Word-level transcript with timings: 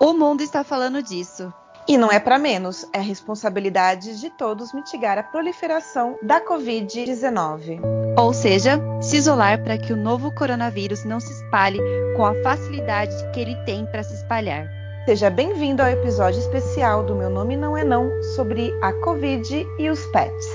O 0.00 0.12
mundo 0.12 0.42
está 0.42 0.64
falando 0.64 1.02
disso. 1.02 1.52
E 1.86 1.98
não 1.98 2.10
é 2.10 2.18
para 2.18 2.38
menos, 2.38 2.86
é 2.94 2.98
responsabilidade 2.98 4.18
de 4.18 4.30
todos 4.30 4.72
mitigar 4.72 5.18
a 5.18 5.22
proliferação 5.22 6.18
da 6.22 6.40
Covid-19. 6.40 7.80
Ou 8.18 8.32
seja, 8.32 8.80
se 9.02 9.16
isolar 9.18 9.62
para 9.62 9.76
que 9.76 9.92
o 9.92 9.96
novo 9.96 10.34
coronavírus 10.34 11.04
não 11.04 11.20
se 11.20 11.30
espalhe 11.30 11.78
com 12.16 12.24
a 12.24 12.34
facilidade 12.42 13.14
que 13.32 13.40
ele 13.40 13.54
tem 13.66 13.84
para 13.86 14.02
se 14.02 14.14
espalhar. 14.14 14.66
Seja 15.04 15.28
bem-vindo 15.28 15.82
ao 15.82 15.88
episódio 15.88 16.40
especial 16.40 17.04
do 17.04 17.14
Meu 17.14 17.28
Nome 17.28 17.54
Não 17.54 17.76
É 17.76 17.84
Não 17.84 18.10
sobre 18.34 18.72
a 18.80 18.90
Covid 18.94 19.66
e 19.78 19.90
os 19.90 20.06
pets. 20.06 20.48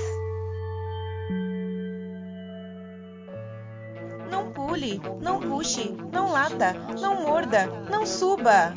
Não 4.28 4.50
pule, 4.50 5.00
não 5.20 5.38
puxe, 5.38 5.96
não 6.12 6.32
lata, 6.32 6.74
não 7.00 7.22
morda, 7.22 7.66
não 7.88 8.04
suba. 8.04 8.74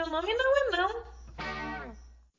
Meu 0.00 0.08
nome 0.08 0.32
não 0.32 0.56
é 0.56 0.76
não. 0.78 1.02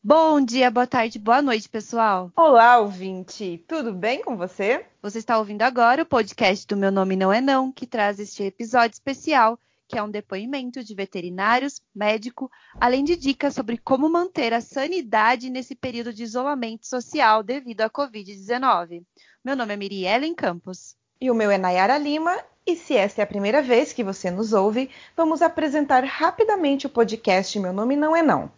Bom 0.03 0.41
dia, 0.43 0.71
boa 0.71 0.87
tarde, 0.87 1.19
boa 1.19 1.43
noite, 1.43 1.69
pessoal. 1.69 2.31
Olá, 2.35 2.79
ouvinte. 2.79 3.63
Tudo 3.67 3.93
bem 3.93 4.23
com 4.23 4.35
você? 4.35 4.83
Você 4.99 5.19
está 5.19 5.37
ouvindo 5.37 5.61
agora 5.61 6.01
o 6.01 6.05
podcast 6.05 6.65
do 6.65 6.75
Meu 6.75 6.91
Nome 6.91 7.15
Não 7.15 7.31
É 7.31 7.39
Não, 7.39 7.71
que 7.71 7.85
traz 7.85 8.19
este 8.19 8.41
episódio 8.41 8.95
especial, 8.95 9.59
que 9.87 9.95
é 9.95 10.01
um 10.01 10.09
depoimento 10.09 10.83
de 10.83 10.95
veterinários, 10.95 11.79
médico, 11.93 12.49
além 12.79 13.03
de 13.03 13.15
dicas 13.15 13.53
sobre 13.53 13.77
como 13.77 14.09
manter 14.09 14.55
a 14.55 14.61
sanidade 14.61 15.51
nesse 15.51 15.75
período 15.75 16.11
de 16.11 16.23
isolamento 16.23 16.87
social 16.87 17.43
devido 17.43 17.81
à 17.81 17.89
Covid-19. 17.91 19.03
Meu 19.45 19.55
nome 19.55 19.75
é 19.75 19.77
Miriellen 19.77 20.33
Campos. 20.33 20.95
E 21.21 21.29
o 21.29 21.35
meu 21.35 21.51
é 21.51 21.59
Nayara 21.59 21.99
Lima 21.99 22.35
e 22.65 22.75
se 22.75 22.95
esta 22.95 23.21
é 23.21 23.23
a 23.23 23.27
primeira 23.27 23.61
vez 23.61 23.91
que 23.91 24.03
você 24.03 24.29
nos 24.29 24.53
ouve, 24.53 24.89
vamos 25.15 25.41
apresentar 25.41 26.03
rapidamente 26.03 26.85
o 26.85 26.89
podcast 26.89 27.59
Meu 27.59 27.73
Nome 27.73 27.95
Não 27.95 28.15
É 28.15 28.21
Não. 28.21 28.51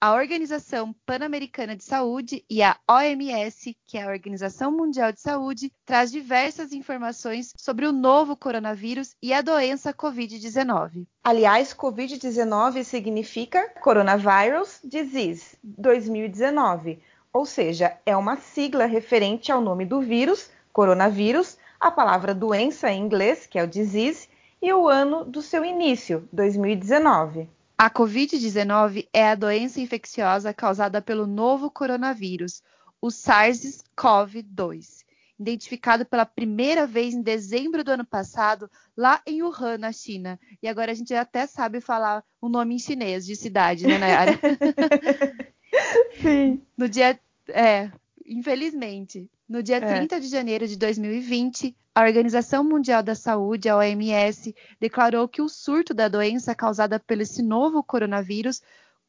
a 0.02 0.14
Organização 0.14 0.92
Pan-Americana 1.06 1.76
de 1.76 1.84
Saúde 1.84 2.44
e 2.50 2.60
a 2.60 2.76
OMS, 2.90 3.76
que 3.86 3.96
é 3.96 4.02
a 4.02 4.10
Organização 4.10 4.72
Mundial 4.72 5.12
de 5.12 5.20
Saúde, 5.20 5.72
traz 5.86 6.10
diversas 6.10 6.72
informações 6.72 7.54
sobre 7.56 7.86
o 7.86 7.92
novo 7.92 8.36
coronavírus 8.36 9.14
e 9.22 9.32
a 9.32 9.40
doença 9.40 9.94
COVID-19. 9.94 11.06
Aliás, 11.22 11.72
COVID-19 11.72 12.82
significa 12.82 13.68
Coronavirus 13.80 14.80
Disease 14.82 15.56
2019, 15.62 16.98
ou 17.32 17.46
seja, 17.46 17.96
é 18.04 18.16
uma 18.16 18.36
sigla 18.36 18.86
referente 18.86 19.52
ao 19.52 19.60
nome 19.60 19.86
do 19.86 20.00
vírus, 20.00 20.50
coronavírus, 20.72 21.56
a 21.78 21.92
palavra 21.92 22.34
doença 22.34 22.90
em 22.90 23.00
inglês, 23.00 23.46
que 23.46 23.56
é 23.56 23.62
o 23.62 23.68
disease, 23.68 24.28
e 24.60 24.72
o 24.72 24.88
ano 24.88 25.24
do 25.24 25.40
seu 25.40 25.64
início, 25.64 26.28
2019. 26.32 27.48
A 27.82 27.90
Covid-19 27.90 29.08
é 29.12 29.30
a 29.30 29.34
doença 29.34 29.80
infecciosa 29.80 30.54
causada 30.54 31.02
pelo 31.02 31.26
novo 31.26 31.68
coronavírus, 31.68 32.62
o 33.00 33.08
SARS-CoV-2, 33.08 35.04
identificado 35.36 36.06
pela 36.06 36.24
primeira 36.24 36.86
vez 36.86 37.12
em 37.12 37.20
dezembro 37.20 37.82
do 37.82 37.90
ano 37.90 38.04
passado, 38.04 38.70
lá 38.96 39.20
em 39.26 39.42
Wuhan, 39.42 39.78
na 39.78 39.90
China. 39.90 40.38
E 40.62 40.68
agora 40.68 40.92
a 40.92 40.94
gente 40.94 41.12
até 41.12 41.44
sabe 41.44 41.80
falar 41.80 42.22
o 42.40 42.48
nome 42.48 42.76
em 42.76 42.78
chinês 42.78 43.26
de 43.26 43.34
cidade, 43.34 43.84
né, 43.84 43.98
Nayara? 43.98 44.38
Sim. 46.22 46.62
No 46.76 46.88
dia. 46.88 47.18
É, 47.48 47.90
infelizmente. 48.24 49.28
No 49.52 49.62
dia 49.62 49.76
é. 49.76 49.80
30 49.80 50.18
de 50.18 50.28
janeiro 50.28 50.66
de 50.66 50.78
2020, 50.78 51.76
a 51.94 52.00
Organização 52.00 52.64
Mundial 52.64 53.02
da 53.02 53.14
Saúde, 53.14 53.68
a 53.68 53.76
OMS, 53.76 54.56
declarou 54.80 55.28
que 55.28 55.42
o 55.42 55.48
surto 55.48 55.92
da 55.92 56.08
doença 56.08 56.54
causada 56.54 56.98
pelo 56.98 57.20
esse 57.20 57.42
novo 57.42 57.82
coronavírus 57.82 58.62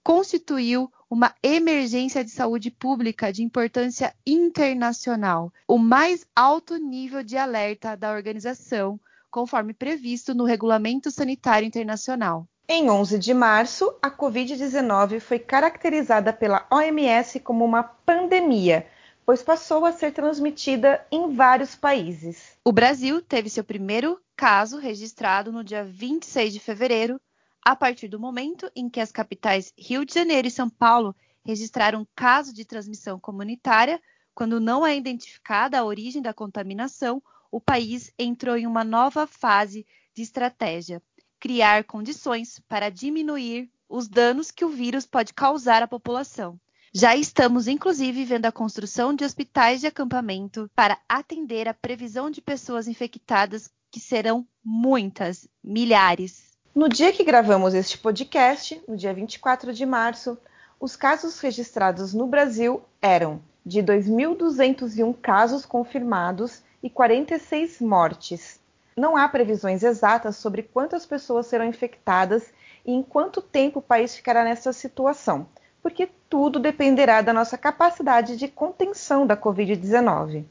constituiu 0.04 0.92
uma 1.10 1.34
emergência 1.42 2.26
de 2.26 2.30
saúde 2.30 2.70
pública 2.70 3.32
de 3.32 3.42
importância 3.42 4.14
internacional, 4.28 5.50
o 5.66 5.78
mais 5.78 6.26
alto 6.36 6.76
nível 6.76 7.24
de 7.24 7.38
alerta 7.38 7.96
da 7.96 8.12
organização, 8.12 9.00
conforme 9.32 9.74
previsto 9.74 10.36
no 10.36 10.44
Regulamento 10.44 11.10
Sanitário 11.10 11.66
Internacional. 11.66 12.46
Em 12.68 12.90
11 12.90 13.18
de 13.18 13.34
março, 13.34 13.96
a 14.02 14.12
Covid-19 14.12 15.22
foi 15.22 15.40
caracterizada 15.40 16.34
pela 16.34 16.68
OMS 16.70 17.40
como 17.40 17.64
uma 17.64 17.82
pandemia 17.82 18.86
pois 19.26 19.42
passou 19.42 19.86
a 19.86 19.92
ser 19.92 20.12
transmitida 20.12 21.06
em 21.12 21.34
vários 21.34 21.76
países. 21.76 22.58
O 22.64 22.72
Brasil 22.72 23.22
teve 23.22 23.50
seu 23.50 23.64
primeiro 23.64 24.20
caso 24.36 24.78
registrado 24.78 25.52
no 25.52 25.64
dia 25.64 25.84
26 25.84 26.54
de 26.54 26.60
fevereiro, 26.60 27.20
a 27.64 27.76
partir 27.76 28.08
do 28.08 28.20
momento 28.20 28.70
em 28.76 28.90
que 28.90 29.00
as 29.00 29.12
capitais 29.12 29.74
Rio 29.78 30.06
de 30.06 30.14
Janeiro 30.14 30.48
e 30.48 30.52
São 30.52 30.70
Paulo 30.70 31.16
registraram 31.46 32.08
caso 32.16 32.54
de 32.54 32.66
transmissão 32.66 33.20
comunitária, 33.20 34.02
quando 34.34 34.60
não 34.60 34.86
é 34.86 34.96
identificada 34.96 35.80
a 35.80 35.86
origem 35.86 36.22
da 36.22 36.34
contaminação, 36.34 37.22
o 37.52 37.62
país 37.62 38.12
entrou 38.18 38.58
em 38.58 38.66
uma 38.66 38.84
nova 38.84 39.28
fase 39.28 39.86
de 40.14 40.22
estratégia: 40.22 41.02
criar 41.40 41.84
condições 41.84 42.60
para 42.68 42.90
diminuir 42.90 43.70
os 43.88 44.08
danos 44.08 44.50
que 44.50 44.66
o 44.66 44.70
vírus 44.70 45.06
pode 45.06 45.34
causar 45.34 45.84
à 45.84 45.88
população. 45.88 46.60
Já 46.96 47.16
estamos, 47.16 47.68
inclusive, 47.68 48.24
vendo 48.24 48.46
a 48.46 48.52
construção 48.52 49.16
de 49.16 49.26
hospitais 49.26 49.82
de 49.82 49.88
acampamento 49.88 50.70
para 50.76 51.00
atender 51.10 51.68
a 51.68 51.74
previsão 51.74 52.30
de 52.30 52.40
pessoas 52.40 52.88
infectadas, 52.88 53.68
que 53.90 54.00
serão 54.00 54.46
muitas, 54.64 55.48
milhares. 55.64 56.52
No 56.76 56.88
dia 56.88 57.12
que 57.12 57.24
gravamos 57.24 57.74
este 57.74 57.98
podcast, 57.98 58.80
no 58.88 58.96
dia 58.96 59.12
24 59.12 59.74
de 59.74 59.88
março, 59.88 60.38
os 60.80 60.96
casos 60.96 61.40
registrados 61.40 62.14
no 62.14 62.28
Brasil 62.28 62.84
eram 63.02 63.42
de 63.66 63.82
2.201 63.82 65.16
casos 65.20 65.66
confirmados 65.66 66.62
e 66.84 66.92
46 66.92 67.82
mortes. 67.82 68.60
Não 68.96 69.18
há 69.18 69.28
previsões 69.28 69.82
exatas 69.82 70.36
sobre 70.36 70.62
quantas 70.62 71.08
pessoas 71.08 71.48
serão 71.48 71.66
infectadas 71.66 72.54
e 72.86 72.92
em 72.92 73.02
quanto 73.02 73.42
tempo 73.42 73.80
o 73.80 73.82
país 73.82 74.16
ficará 74.16 74.44
nessa 74.44 74.72
situação 74.72 75.48
porque 75.84 76.10
tudo 76.30 76.60
dependerá 76.60 77.22
da 77.22 77.34
nossa 77.34 77.58
capacidade 77.58 78.38
de 78.38 78.48
contenção 78.48 79.28
da 79.28 79.36
Covid-19. 79.36 80.46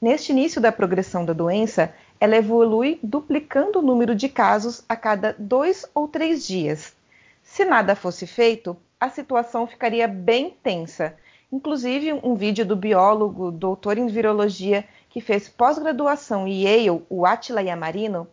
Neste 0.00 0.32
início 0.32 0.60
da 0.60 0.70
progressão 0.70 1.24
da 1.24 1.32
doença, 1.32 1.94
ela 2.20 2.36
evolui 2.36 3.00
duplicando 3.02 3.78
o 3.78 3.82
número 3.82 4.14
de 4.14 4.28
casos 4.28 4.84
a 4.86 4.94
cada 4.94 5.34
dois 5.38 5.86
ou 5.94 6.06
três 6.06 6.46
dias. 6.46 6.94
Se 7.42 7.64
nada 7.64 7.96
fosse 7.96 8.26
feito, 8.26 8.76
a 9.00 9.08
situação 9.08 9.66
ficaria 9.66 10.06
bem 10.06 10.54
tensa. 10.62 11.16
Inclusive, 11.50 12.12
um 12.22 12.34
vídeo 12.34 12.66
do 12.66 12.76
biólogo, 12.76 13.50
doutor 13.50 13.96
em 13.96 14.08
virologia, 14.08 14.84
que 15.08 15.22
fez 15.22 15.48
pós-graduação 15.48 16.46
em 16.46 16.64
Yale, 16.64 17.02
o 17.08 17.24
Attila 17.24 17.62
Yamarino, 17.62 18.28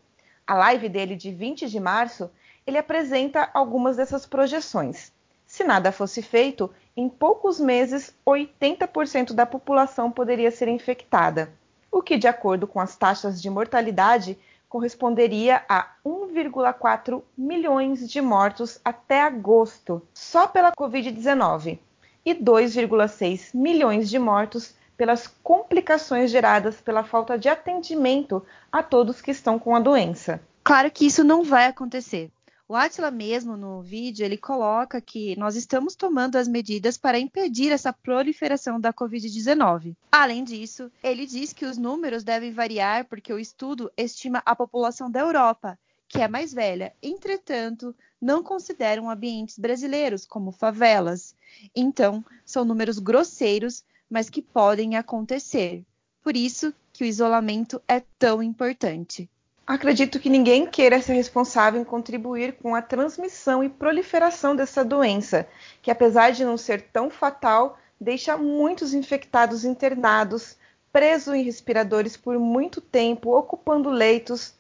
a 0.46 0.56
live 0.56 0.90
dele 0.90 1.16
de 1.16 1.32
20 1.32 1.70
de 1.70 1.80
março, 1.80 2.30
ele 2.68 2.78
apresenta 2.78 3.50
algumas 3.54 3.96
dessas 3.96 4.26
projeções. 4.26 5.12
Se 5.54 5.64
nada 5.64 5.92
fosse 5.92 6.24
feito, 6.24 6.72
em 6.98 7.08
poucos 7.08 7.60
meses 7.60 8.12
80% 8.26 9.34
da 9.34 9.46
população 9.46 10.10
poderia 10.10 10.50
ser 10.50 10.68
infectada, 10.68 11.54
o 11.92 12.02
que, 12.02 12.18
de 12.18 12.28
acordo 12.28 12.66
com 12.66 12.80
as 12.80 12.96
taxas 12.96 13.40
de 13.40 13.52
mortalidade, 13.52 14.36
corresponderia 14.68 15.64
a 15.70 15.92
1,4 16.04 17.22
milhões 17.38 18.10
de 18.10 18.20
mortos 18.20 18.80
até 18.84 19.22
agosto, 19.22 20.02
só 20.12 20.48
pela 20.48 20.72
Covid-19, 20.72 21.78
e 22.26 22.34
2,6 22.34 23.52
milhões 23.54 24.10
de 24.10 24.18
mortos 24.18 24.74
pelas 24.98 25.28
complicações 25.44 26.32
geradas 26.32 26.82
pela 26.82 27.04
falta 27.04 27.38
de 27.38 27.48
atendimento 27.48 28.44
a 28.72 28.82
todos 28.82 29.22
que 29.22 29.30
estão 29.30 29.60
com 29.60 29.76
a 29.76 29.80
doença. 29.80 30.42
Claro 30.64 30.90
que 30.90 31.06
isso 31.06 31.24
não 31.24 31.44
vai 31.44 31.68
acontecer. 31.68 32.32
O 32.66 32.76
Atila 32.76 33.12
mesmo 33.12 33.58
no 33.58 33.82
vídeo 33.82 34.26
ele 34.26 34.38
coloca 34.38 35.02
que 35.02 35.38
nós 35.38 35.56
estamos 35.56 35.96
tomando 35.96 36.38
as 36.38 36.48
medidas 36.48 36.98
para 36.98 37.20
impedir 37.20 37.72
essa 37.72 37.92
proliferação 37.92 38.80
da 38.80 38.94
Covid-19. 38.94 39.96
Além 40.10 40.46
disso, 40.46 40.90
ele 41.04 41.26
diz 41.26 41.52
que 41.52 41.66
os 41.66 41.78
números 41.78 42.24
devem 42.24 42.54
variar 42.54 43.06
porque 43.06 43.34
o 43.34 43.40
estudo 43.40 43.92
estima 43.98 44.42
a 44.46 44.56
população 44.56 45.12
da 45.12 45.20
Europa, 45.20 45.78
que 46.08 46.22
é 46.22 46.28
mais 46.28 46.54
velha. 46.54 46.94
Entretanto, 47.02 47.94
não 48.20 48.42
consideram 48.42 49.10
ambientes 49.10 49.60
brasileiros 49.60 50.26
como 50.26 50.52
favelas. 50.52 51.36
Então, 51.76 52.24
são 52.46 52.64
números 52.64 52.98
grosseiros, 52.98 53.84
mas 54.10 54.30
que 54.30 54.42
podem 54.42 54.96
acontecer. 54.96 55.84
Por 56.24 56.38
isso 56.38 56.74
que 56.94 57.04
o 57.04 57.08
isolamento 57.08 57.82
é 57.86 58.00
tão 58.18 58.42
importante. 58.42 59.30
Acredito 59.66 60.20
que 60.20 60.30
ninguém 60.30 60.66
queira 60.66 61.02
ser 61.02 61.14
responsável 61.14 61.80
em 61.80 61.86
contribuir 61.86 62.58
com 62.62 62.76
a 62.76 62.82
transmissão 62.82 63.64
e 63.64 63.70
proliferação 63.70 64.54
dessa 64.54 64.84
doença, 64.84 65.48
que 65.82 65.90
apesar 65.90 66.32
de 66.32 66.44
não 66.44 66.58
ser 66.58 66.82
tão 66.92 67.10
fatal, 67.10 67.78
deixa 68.00 68.36
muitos 68.36 68.94
infectados 68.94 69.64
internados, 69.64 70.58
presos 70.92 71.34
em 71.34 71.44
respiradores 71.44 72.18
por 72.18 72.38
muito 72.38 72.82
tempo, 72.82 73.34
ocupando 73.34 73.90
leitos. 73.90 74.54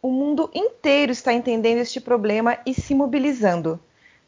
O 0.00 0.08
mundo 0.12 0.48
inteiro 0.54 1.10
está 1.10 1.32
entendendo 1.32 1.78
este 1.78 2.00
problema 2.00 2.56
e 2.64 2.72
se 2.72 2.94
mobilizando. 2.94 3.80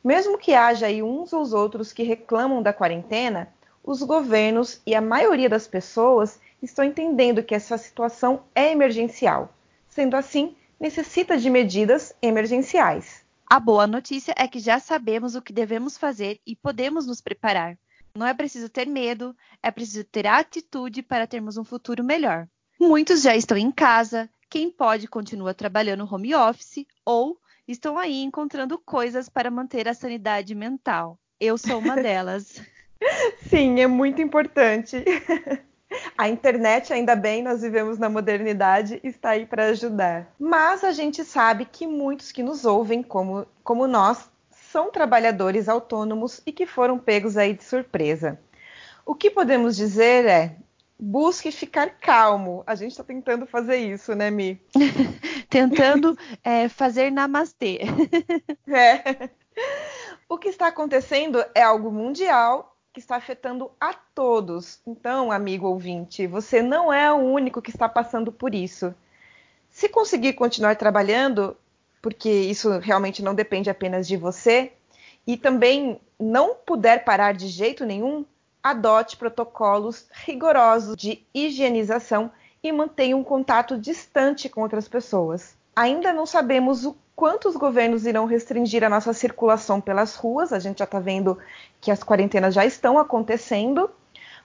Mesmo 0.02 0.37
que 0.37 0.55
haja 0.55 0.87
aí 0.87 1.05
uns 1.05 1.32
ou 1.32 1.49
outros 1.55 1.93
que 1.93 2.02
reclamam 2.02 2.61
da 2.61 2.73
quarentena, 2.73 3.55
os 3.81 4.02
governos 4.02 4.81
e 4.84 4.93
a 4.93 5.00
maioria 5.00 5.49
das 5.49 5.69
pessoas 5.69 6.40
estão 6.61 6.84
entendendo 6.84 7.44
que 7.44 7.55
essa 7.55 7.78
situação 7.78 8.40
é 8.56 8.73
emergencial 8.73 9.52
Sendo 9.96 10.14
assim, 10.14 10.54
necessita 10.78 11.38
de 11.38 11.48
medidas 11.48 12.14
emergenciais. 12.20 13.25
A 13.46 13.58
boa 13.58 13.87
notícia 13.87 14.34
é 14.37 14.46
que 14.46 14.58
já 14.58 14.78
sabemos 14.78 15.34
o 15.34 15.40
que 15.40 15.54
devemos 15.54 15.96
fazer 15.96 16.38
e 16.46 16.54
podemos 16.54 17.06
nos 17.06 17.22
preparar. 17.22 17.78
Não 18.14 18.26
é 18.26 18.34
preciso 18.34 18.69
ter 18.69 18.87
medo, 18.87 19.34
é 19.62 19.70
preciso 19.70 20.04
ter 20.04 20.26
atitude 20.26 21.02
para 21.02 21.26
termos 21.26 21.56
um 21.56 21.64
futuro 21.64 22.04
melhor. 22.04 22.46
Muitos 22.78 23.22
já 23.22 23.34
estão 23.34 23.56
em 23.56 23.70
casa, 23.72 24.28
quem 24.50 24.70
pode 24.70 25.08
continua 25.08 25.54
trabalhando 25.54 26.06
home 26.12 26.34
office 26.34 26.84
ou 27.02 27.38
estão 27.66 27.99
aí 27.99 28.22
encontrando 28.22 28.78
coisas 28.78 29.31
para 29.31 29.50
manter 29.50 29.88
a 29.88 29.94
sanidade 29.94 30.54
mental. 30.54 31.19
Eu 31.40 31.56
sou 31.56 31.78
uma 31.78 31.96
delas. 31.96 32.60
Sim, 33.49 33.81
é 33.81 33.87
muito 33.87 34.20
importante. 34.20 35.02
A 36.16 36.28
internet, 36.28 36.93
ainda 36.93 37.14
bem, 37.14 37.43
nós 37.43 37.62
vivemos 37.62 37.98
na 37.98 38.08
modernidade, 38.08 39.00
está 39.02 39.31
aí 39.31 39.46
para 39.46 39.66
ajudar. 39.66 40.32
Mas 40.38 40.84
a 40.84 40.93
gente 40.93 41.25
sabe 41.25 41.64
que 41.64 41.87
muitos 41.87 42.32
que 42.32 42.43
nos 42.43 42.64
ouvem, 42.64 43.02
como, 43.02 43.46
como 43.62 43.87
nós, 43.87 44.31
são 44.50 44.90
trabalhadores 44.90 45.69
autônomos 45.69 46.40
e 46.46 46.52
que 46.52 46.66
foram 46.66 46.98
pegos 46.98 47.37
aí 47.37 47.54
de 47.54 47.64
surpresa. 47.64 48.38
O 49.04 49.14
que 49.14 49.31
podemos 49.31 49.76
dizer 49.76 50.26
é: 50.26 50.56
busque 50.98 51.50
ficar 51.52 51.90
calmo. 51.90 52.62
A 52.66 52.75
gente 52.75 52.90
está 52.92 53.04
tentando 53.04 53.46
fazer 53.46 53.76
isso, 53.76 54.14
né, 54.14 54.31
Mi? 54.31 54.60
tentando 55.49 56.19
é, 56.42 56.69
fazer 56.69 57.10
namastê. 57.10 57.81
é. 58.69 59.31
O 60.28 60.37
que 60.37 60.49
está 60.49 60.66
acontecendo 60.66 61.42
é 61.54 61.62
algo 61.62 61.90
mundial 61.90 62.75
que 62.96 63.00
está 63.00 63.16
afetando 63.16 63.70
a 63.78 63.93
todos. 63.93 64.81
Então, 64.87 65.31
amigo 65.31 65.69
ouvinte, 65.69 66.26
você 66.26 66.62
não 66.62 66.90
é 66.90 67.12
o 67.12 67.16
único 67.16 67.60
que 67.60 67.69
está 67.69 67.87
passando 67.87 68.32
por 68.32 68.54
isso. 68.54 68.94
Se 69.69 69.87
conseguir 69.87 70.32
continuar 70.32 70.76
trabalhando, 70.76 71.54
porque 72.00 72.31
isso 72.31 72.78
realmente 72.78 73.22
não 73.22 73.34
depende 73.34 73.69
apenas 73.69 74.08
de 74.08 74.16
você, 74.16 74.72
e 75.26 75.37
também 75.37 76.00
não 76.19 76.54
puder 76.54 77.04
parar 77.04 77.34
de 77.34 77.48
jeito 77.48 77.84
nenhum, 77.84 78.25
adote 78.62 79.19
protocolos 79.19 80.06
rigorosos 80.25 80.96
de 80.96 81.22
higienização 81.34 82.32
e 82.62 82.72
mantenha 82.72 83.14
um 83.14 83.22
contato 83.22 83.76
distante 83.76 84.49
com 84.49 84.62
outras 84.62 84.88
pessoas. 84.88 85.54
Ainda 85.76 86.14
não 86.14 86.25
sabemos 86.25 86.87
o 86.87 86.96
quanto 87.16 87.48
os 87.48 87.56
governos 87.56 88.04
irão 88.04 88.26
restringir 88.26 88.84
a 88.84 88.90
nossa 88.90 89.14
circulação 89.14 89.80
pelas 89.80 90.14
ruas. 90.14 90.52
A 90.52 90.58
gente 90.58 90.78
já 90.78 90.84
está 90.84 91.00
vendo 91.00 91.38
que 91.80 91.90
as 91.90 92.04
quarentenas 92.04 92.54
já 92.54 92.66
estão 92.66 92.98
acontecendo, 92.98 93.90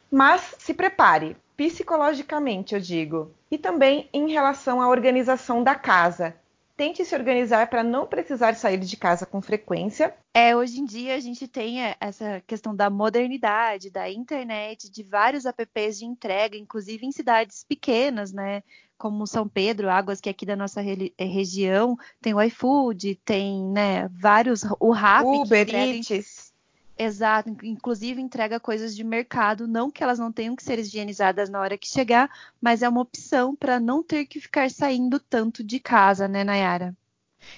mas 0.09 0.55
se 0.57 0.73
prepare, 0.73 1.35
psicologicamente, 1.57 2.73
eu 2.73 2.79
digo. 2.79 3.31
E 3.51 3.57
também 3.57 4.09
em 4.13 4.31
relação 4.31 4.81
à 4.81 4.87
organização 4.87 5.61
da 5.61 5.75
casa. 5.75 6.33
Tente 6.77 7.05
se 7.05 7.13
organizar 7.13 7.69
para 7.69 7.83
não 7.83 8.07
precisar 8.07 8.55
sair 8.55 8.79
de 8.79 8.97
casa 8.97 9.25
com 9.25 9.41
frequência. 9.41 10.15
É, 10.33 10.55
hoje 10.55 10.79
em 10.79 10.85
dia 10.85 11.15
a 11.15 11.19
gente 11.19 11.47
tem 11.47 11.79
essa 11.99 12.41
questão 12.47 12.75
da 12.75 12.89
modernidade, 12.89 13.91
da 13.91 14.09
internet, 14.09 14.89
de 14.89 15.03
vários 15.03 15.45
apps 15.45 15.99
de 15.99 16.05
entrega, 16.05 16.57
inclusive 16.57 17.05
em 17.05 17.11
cidades 17.11 17.63
pequenas, 17.65 18.31
né? 18.31 18.63
Como 19.01 19.25
São 19.25 19.47
Pedro, 19.47 19.89
Águas, 19.89 20.21
que 20.21 20.29
aqui 20.29 20.45
da 20.45 20.55
nossa 20.55 20.79
re 20.79 21.11
eh, 21.17 21.25
região, 21.25 21.97
tem 22.21 22.35
o 22.35 22.41
iFood, 22.43 23.15
tem 23.25 23.63
né, 23.63 24.07
vários, 24.13 24.61
o 24.79 24.91
Rappi. 24.91 25.25
Uber 25.25 25.67
Eats. 25.73 26.53
Exato, 26.95 27.49
inclusive 27.63 28.21
entrega 28.21 28.59
coisas 28.59 28.95
de 28.95 29.03
mercado, 29.03 29.67
não 29.67 29.89
que 29.89 30.03
elas 30.03 30.19
não 30.19 30.31
tenham 30.31 30.55
que 30.55 30.61
ser 30.61 30.77
higienizadas 30.77 31.49
na 31.49 31.59
hora 31.59 31.79
que 31.79 31.87
chegar, 31.87 32.29
mas 32.61 32.83
é 32.83 32.89
uma 32.89 33.01
opção 33.01 33.55
para 33.55 33.79
não 33.79 34.03
ter 34.03 34.25
que 34.25 34.39
ficar 34.39 34.69
saindo 34.69 35.19
tanto 35.19 35.63
de 35.63 35.79
casa, 35.79 36.27
né, 36.27 36.43
Nayara? 36.43 36.95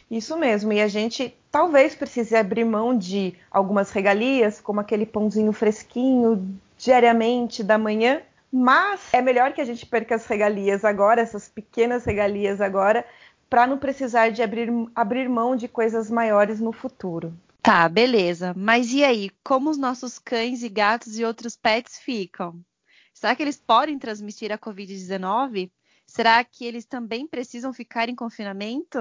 Isso 0.10 0.38
mesmo, 0.38 0.72
e 0.72 0.80
a 0.80 0.88
gente 0.88 1.36
talvez 1.52 1.94
precise 1.94 2.38
abrir 2.38 2.64
mão 2.64 2.98
de 2.98 3.34
algumas 3.52 3.92
regalias, 3.92 4.62
como 4.62 4.80
aquele 4.80 5.06
pãozinho 5.06 5.52
fresquinho 5.52 6.58
diariamente 6.78 7.62
da 7.62 7.78
manhã, 7.78 8.22
mas 8.56 9.12
é 9.12 9.20
melhor 9.20 9.52
que 9.52 9.62
a 9.62 9.66
gente 9.66 9.84
perca 9.84 10.14
as 10.14 10.28
regalias 10.28 10.86
agora, 10.86 11.20
essas 11.20 11.50
pequenas 11.50 12.06
regalias 12.06 12.62
agora, 12.62 13.04
para 13.50 13.66
não 13.66 13.80
precisar 13.80 14.30
de 14.30 14.44
abrir, 14.44 14.70
abrir 14.94 15.28
mão 15.28 15.56
de 15.56 15.68
coisas 15.68 16.12
maiores 16.12 16.60
no 16.60 16.72
futuro. 16.72 17.34
Tá, 17.64 17.90
beleza. 17.90 18.54
Mas 18.56 18.94
e 18.94 19.04
aí, 19.04 19.32
como 19.44 19.72
os 19.72 19.78
nossos 19.78 20.20
cães 20.20 20.62
e 20.62 20.70
gatos 20.70 21.18
e 21.18 21.26
outros 21.26 21.56
pets 21.56 21.98
ficam? 21.98 22.64
Será 23.12 23.36
que 23.36 23.42
eles 23.42 23.58
podem 23.58 23.98
transmitir 23.98 24.52
a 24.52 24.58
Covid-19? 24.58 25.72
Será 26.06 26.44
que 26.44 26.64
eles 26.64 26.86
também 26.86 27.26
precisam 27.26 27.74
ficar 27.74 28.08
em 28.08 28.16
confinamento? 28.16 29.00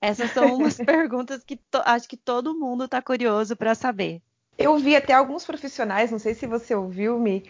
Essas 0.00 0.32
são 0.32 0.46
umas 0.56 0.78
perguntas 0.78 1.44
que 1.44 1.56
acho 1.84 2.08
que 2.08 2.16
todo 2.16 2.58
mundo 2.58 2.86
está 2.86 3.00
curioso 3.00 3.54
para 3.54 3.74
saber. 3.76 4.20
Eu 4.58 4.76
vi 4.76 4.94
até 4.94 5.14
alguns 5.14 5.44
profissionais, 5.44 6.10
não 6.10 6.18
sei 6.18 6.34
se 6.34 6.46
você 6.46 6.74
ouviu, 6.74 7.18
me 7.18 7.44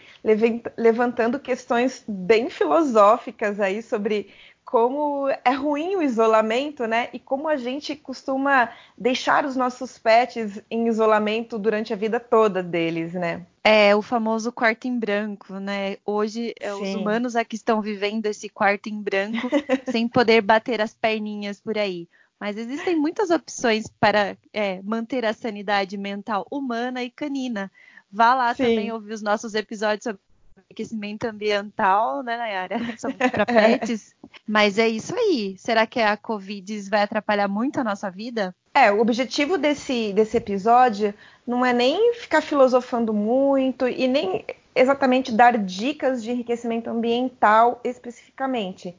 levantando 0.77 1.39
questões 1.39 2.05
bem 2.07 2.49
filosóficas 2.49 3.59
aí 3.59 3.81
sobre 3.81 4.31
como 4.63 5.27
é 5.43 5.51
ruim 5.51 5.97
o 5.97 6.01
isolamento, 6.01 6.87
né? 6.87 7.09
E 7.11 7.19
como 7.19 7.49
a 7.49 7.57
gente 7.57 7.93
costuma 7.93 8.69
deixar 8.97 9.43
os 9.43 9.57
nossos 9.57 9.97
pets 9.97 10.61
em 10.71 10.87
isolamento 10.87 11.59
durante 11.59 11.91
a 11.91 11.97
vida 11.97 12.21
toda 12.21 12.63
deles, 12.63 13.13
né? 13.13 13.45
É, 13.63 13.93
o 13.93 14.01
famoso 14.01 14.49
quarto 14.49 14.87
em 14.87 14.97
branco, 14.97 15.59
né? 15.59 15.97
Hoje 16.05 16.53
é, 16.57 16.73
os 16.73 16.95
humanos 16.95 17.35
aqui 17.35 17.57
estão 17.57 17.81
vivendo 17.81 18.25
esse 18.27 18.47
quarto 18.47 18.87
em 18.87 19.01
branco 19.01 19.49
sem 19.91 20.07
poder 20.07 20.41
bater 20.41 20.79
as 20.79 20.93
perninhas 20.93 21.59
por 21.59 21.77
aí. 21.77 22.07
Mas 22.41 22.57
existem 22.57 22.95
muitas 22.95 23.29
opções 23.29 23.85
para 23.99 24.35
é, 24.51 24.81
manter 24.81 25.23
a 25.23 25.31
sanidade 25.31 25.95
mental 25.95 26.43
humana 26.49 27.03
e 27.03 27.11
canina. 27.11 27.71
Vá 28.11 28.33
lá 28.33 28.55
Sim. 28.55 28.63
também 28.63 28.91
ouvir 28.91 29.13
os 29.13 29.21
nossos 29.21 29.53
episódios 29.53 30.05
sobre 30.05 30.19
aquecimento 30.67 31.25
ambiental, 31.25 32.23
né, 32.23 32.37
Nayara? 32.37 32.79
São 32.97 33.11
para 33.11 33.45
pets. 33.45 34.15
Mas 34.47 34.79
é 34.79 34.87
isso 34.87 35.13
aí. 35.15 35.55
Será 35.55 35.85
que 35.85 35.99
a 35.99 36.17
Covid 36.17 36.81
vai 36.89 37.03
atrapalhar 37.03 37.47
muito 37.47 37.79
a 37.79 37.83
nossa 37.83 38.09
vida? 38.09 38.55
É, 38.73 38.91
o 38.91 39.01
objetivo 39.01 39.55
desse, 39.55 40.11
desse 40.11 40.35
episódio 40.35 41.13
não 41.45 41.63
é 41.63 41.71
nem 41.71 42.15
ficar 42.15 42.41
filosofando 42.41 43.13
muito 43.13 43.87
e 43.87 44.07
nem 44.07 44.43
exatamente 44.73 45.31
dar 45.31 45.59
dicas 45.59 46.23
de 46.23 46.31
enriquecimento 46.31 46.89
ambiental 46.89 47.79
especificamente 47.83 48.95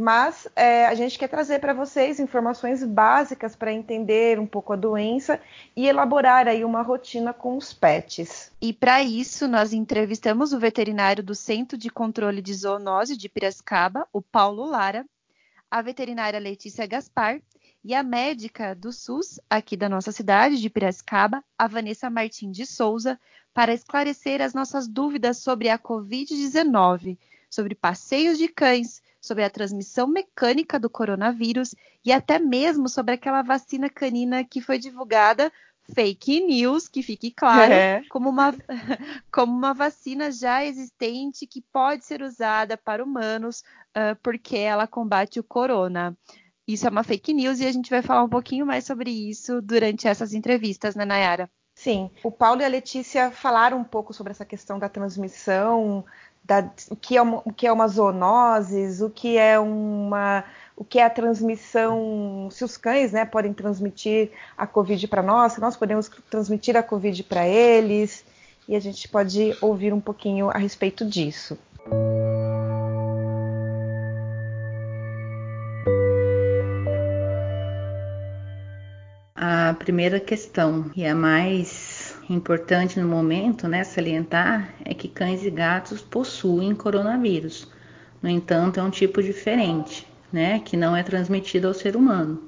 mas 0.00 0.48
é, 0.56 0.86
a 0.86 0.94
gente 0.94 1.18
quer 1.18 1.28
trazer 1.28 1.58
para 1.58 1.74
vocês 1.74 2.18
informações 2.18 2.82
básicas 2.82 3.54
para 3.54 3.70
entender 3.70 4.40
um 4.40 4.46
pouco 4.46 4.72
a 4.72 4.76
doença 4.76 5.38
e 5.76 5.86
elaborar 5.86 6.48
aí 6.48 6.64
uma 6.64 6.80
rotina 6.80 7.34
com 7.34 7.54
os 7.54 7.74
pets. 7.74 8.50
E 8.62 8.72
para 8.72 9.02
isso, 9.02 9.46
nós 9.46 9.74
entrevistamos 9.74 10.54
o 10.54 10.58
veterinário 10.58 11.22
do 11.22 11.34
Centro 11.34 11.76
de 11.76 11.90
Controle 11.90 12.40
de 12.40 12.54
Zoonose 12.54 13.14
de 13.14 13.28
Piracicaba, 13.28 14.08
o 14.10 14.22
Paulo 14.22 14.64
Lara, 14.64 15.04
a 15.70 15.82
veterinária 15.82 16.40
Letícia 16.40 16.86
Gaspar 16.86 17.38
e 17.84 17.94
a 17.94 18.02
médica 18.02 18.74
do 18.74 18.90
SUS 18.92 19.38
aqui 19.50 19.76
da 19.76 19.88
nossa 19.88 20.12
cidade 20.12 20.58
de 20.58 20.70
Piracicaba, 20.70 21.44
a 21.58 21.68
Vanessa 21.68 22.08
Martins 22.08 22.56
de 22.56 22.64
Souza, 22.64 23.20
para 23.52 23.74
esclarecer 23.74 24.40
as 24.40 24.54
nossas 24.54 24.88
dúvidas 24.88 25.38
sobre 25.38 25.68
a 25.68 25.78
Covid-19, 25.78 27.18
sobre 27.50 27.74
passeios 27.74 28.38
de 28.38 28.48
cães, 28.48 29.02
sobre 29.20 29.44
a 29.44 29.50
transmissão 29.50 30.06
mecânica 30.06 30.78
do 30.78 30.88
coronavírus 30.88 31.74
e 32.04 32.12
até 32.12 32.38
mesmo 32.38 32.88
sobre 32.88 33.14
aquela 33.14 33.42
vacina 33.42 33.90
canina 33.90 34.44
que 34.44 34.60
foi 34.60 34.78
divulgada 34.78 35.52
fake 35.94 36.40
news, 36.40 36.88
que 36.88 37.02
fique 37.02 37.30
claro, 37.30 37.72
é. 37.72 38.02
como, 38.08 38.28
uma, 38.28 38.54
como 39.32 39.52
uma 39.52 39.74
vacina 39.74 40.30
já 40.30 40.64
existente 40.64 41.46
que 41.46 41.60
pode 41.72 42.04
ser 42.04 42.22
usada 42.22 42.76
para 42.76 43.04
humanos 43.04 43.62
uh, 43.96 44.16
porque 44.22 44.56
ela 44.56 44.86
combate 44.86 45.40
o 45.40 45.44
corona. 45.44 46.16
Isso 46.66 46.86
é 46.86 46.90
uma 46.90 47.02
fake 47.02 47.32
news 47.32 47.58
e 47.60 47.66
a 47.66 47.72
gente 47.72 47.90
vai 47.90 48.02
falar 48.02 48.22
um 48.22 48.28
pouquinho 48.28 48.64
mais 48.64 48.84
sobre 48.84 49.10
isso 49.10 49.60
durante 49.60 50.06
essas 50.06 50.32
entrevistas, 50.32 50.94
né, 50.94 51.04
Nayara? 51.04 51.50
Sim, 51.74 52.10
o 52.22 52.30
Paulo 52.30 52.60
e 52.60 52.64
a 52.64 52.68
Letícia 52.68 53.30
falaram 53.30 53.78
um 53.78 53.84
pouco 53.84 54.12
sobre 54.12 54.32
essa 54.32 54.44
questão 54.44 54.78
da 54.78 54.88
transmissão 54.88 56.04
da, 56.44 56.68
o, 56.90 56.96
que 56.96 57.16
é 57.16 57.22
uma, 57.22 57.42
o 57.44 57.52
que 57.52 57.66
é 57.66 57.72
uma 57.72 57.88
zoonose, 57.88 59.02
o 59.02 59.10
que 59.10 59.36
é 59.36 59.58
uma 59.58 60.44
o 60.80 60.84
que 60.84 60.98
é 60.98 61.04
a 61.04 61.10
transmissão, 61.10 62.48
se 62.50 62.64
os 62.64 62.78
cães 62.78 63.12
né, 63.12 63.26
podem 63.26 63.52
transmitir 63.52 64.30
a 64.56 64.66
Covid 64.66 65.08
para 65.08 65.22
nós, 65.22 65.52
se 65.52 65.60
nós 65.60 65.76
podemos 65.76 66.10
transmitir 66.30 66.74
a 66.74 66.82
Covid 66.82 67.22
para 67.24 67.46
eles, 67.46 68.24
e 68.66 68.74
a 68.74 68.80
gente 68.80 69.06
pode 69.06 69.54
ouvir 69.60 69.92
um 69.92 70.00
pouquinho 70.00 70.48
a 70.48 70.56
respeito 70.56 71.04
disso. 71.04 71.58
A 79.34 79.74
primeira 79.74 80.18
questão, 80.18 80.90
e 80.96 81.04
a 81.04 81.14
mais 81.14 81.89
importante 82.32 83.00
no 83.00 83.08
momento, 83.08 83.66
né, 83.66 83.82
salientar, 83.82 84.72
é 84.84 84.94
que 84.94 85.08
cães 85.08 85.44
e 85.44 85.50
gatos 85.50 86.00
possuem 86.00 86.74
coronavírus. 86.74 87.68
No 88.22 88.28
entanto, 88.28 88.78
é 88.78 88.82
um 88.82 88.90
tipo 88.90 89.22
diferente, 89.22 90.06
né, 90.32 90.60
que 90.60 90.76
não 90.76 90.96
é 90.96 91.02
transmitido 91.02 91.66
ao 91.66 91.74
ser 91.74 91.96
humano. 91.96 92.40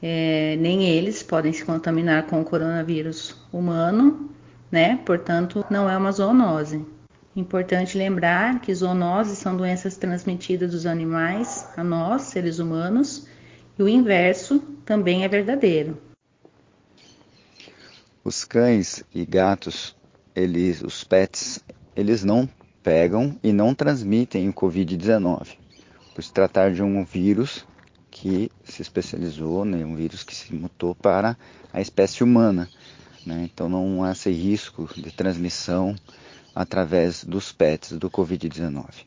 É, 0.00 0.56
nem 0.60 0.84
eles 0.84 1.22
podem 1.22 1.52
se 1.52 1.64
contaminar 1.64 2.26
com 2.26 2.40
o 2.40 2.44
coronavírus 2.44 3.34
humano, 3.52 4.30
né, 4.70 5.00
portanto, 5.04 5.64
não 5.68 5.90
é 5.90 5.96
uma 5.96 6.12
zoonose. 6.12 6.86
Importante 7.34 7.98
lembrar 7.98 8.60
que 8.60 8.74
zoonoses 8.74 9.38
são 9.38 9.56
doenças 9.56 9.96
transmitidas 9.96 10.72
dos 10.72 10.86
animais 10.86 11.68
a 11.76 11.82
nós, 11.82 12.22
seres 12.22 12.58
humanos, 12.58 13.26
e 13.78 13.82
o 13.82 13.88
inverso 13.88 14.60
também 14.84 15.24
é 15.24 15.28
verdadeiro. 15.28 16.07
Os 18.28 18.44
cães 18.44 19.02
e 19.14 19.24
gatos, 19.24 19.96
eles, 20.36 20.82
os 20.82 21.02
pets, 21.02 21.64
eles 21.96 22.22
não 22.22 22.46
pegam 22.82 23.40
e 23.42 23.54
não 23.54 23.74
transmitem 23.74 24.50
o 24.50 24.52
Covid-19, 24.52 25.56
por 26.14 26.22
se 26.22 26.30
tratar 26.30 26.74
de 26.74 26.82
um 26.82 27.02
vírus 27.06 27.66
que 28.10 28.52
se 28.62 28.82
especializou, 28.82 29.64
né, 29.64 29.82
um 29.82 29.96
vírus 29.96 30.24
que 30.24 30.34
se 30.34 30.54
mutou 30.54 30.94
para 30.94 31.38
a 31.72 31.80
espécie 31.80 32.22
humana. 32.22 32.68
Né? 33.24 33.48
Então 33.50 33.66
não 33.66 34.04
há 34.04 34.12
esse 34.12 34.30
risco 34.30 34.86
de 34.94 35.10
transmissão 35.10 35.96
através 36.54 37.24
dos 37.24 37.50
pets 37.50 37.92
do 37.92 38.10
Covid-19. 38.10 39.06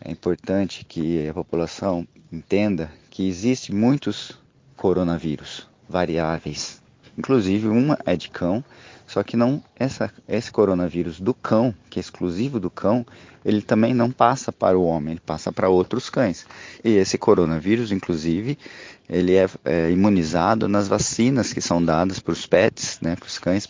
É 0.00 0.10
importante 0.10 0.84
que 0.84 1.28
a 1.28 1.34
população 1.34 2.04
entenda 2.32 2.90
que 3.10 3.28
existe 3.28 3.72
muitos 3.72 4.36
coronavírus 4.76 5.68
variáveis 5.88 6.79
Inclusive, 7.20 7.68
uma 7.68 7.98
é 8.06 8.16
de 8.16 8.30
cão, 8.30 8.64
só 9.06 9.22
que 9.22 9.36
não 9.36 9.62
essa, 9.78 10.10
esse 10.26 10.50
coronavírus 10.50 11.20
do 11.20 11.34
cão, 11.34 11.74
que 11.90 11.98
é 11.98 12.00
exclusivo 12.00 12.58
do 12.58 12.70
cão, 12.70 13.04
ele 13.44 13.60
também 13.60 13.92
não 13.92 14.10
passa 14.10 14.50
para 14.50 14.78
o 14.78 14.84
homem, 14.84 15.12
ele 15.12 15.20
passa 15.20 15.52
para 15.52 15.68
outros 15.68 16.08
cães. 16.08 16.46
E 16.82 16.96
esse 16.96 17.18
coronavírus, 17.18 17.92
inclusive, 17.92 18.58
ele 19.06 19.36
é, 19.36 19.46
é 19.66 19.90
imunizado 19.90 20.66
nas 20.66 20.88
vacinas 20.88 21.52
que 21.52 21.60
são 21.60 21.84
dadas 21.84 22.20
para 22.20 22.32
os 22.32 22.46
pets, 22.46 22.98
né, 23.02 23.16
para 23.16 23.26
os 23.26 23.38
cães, 23.38 23.68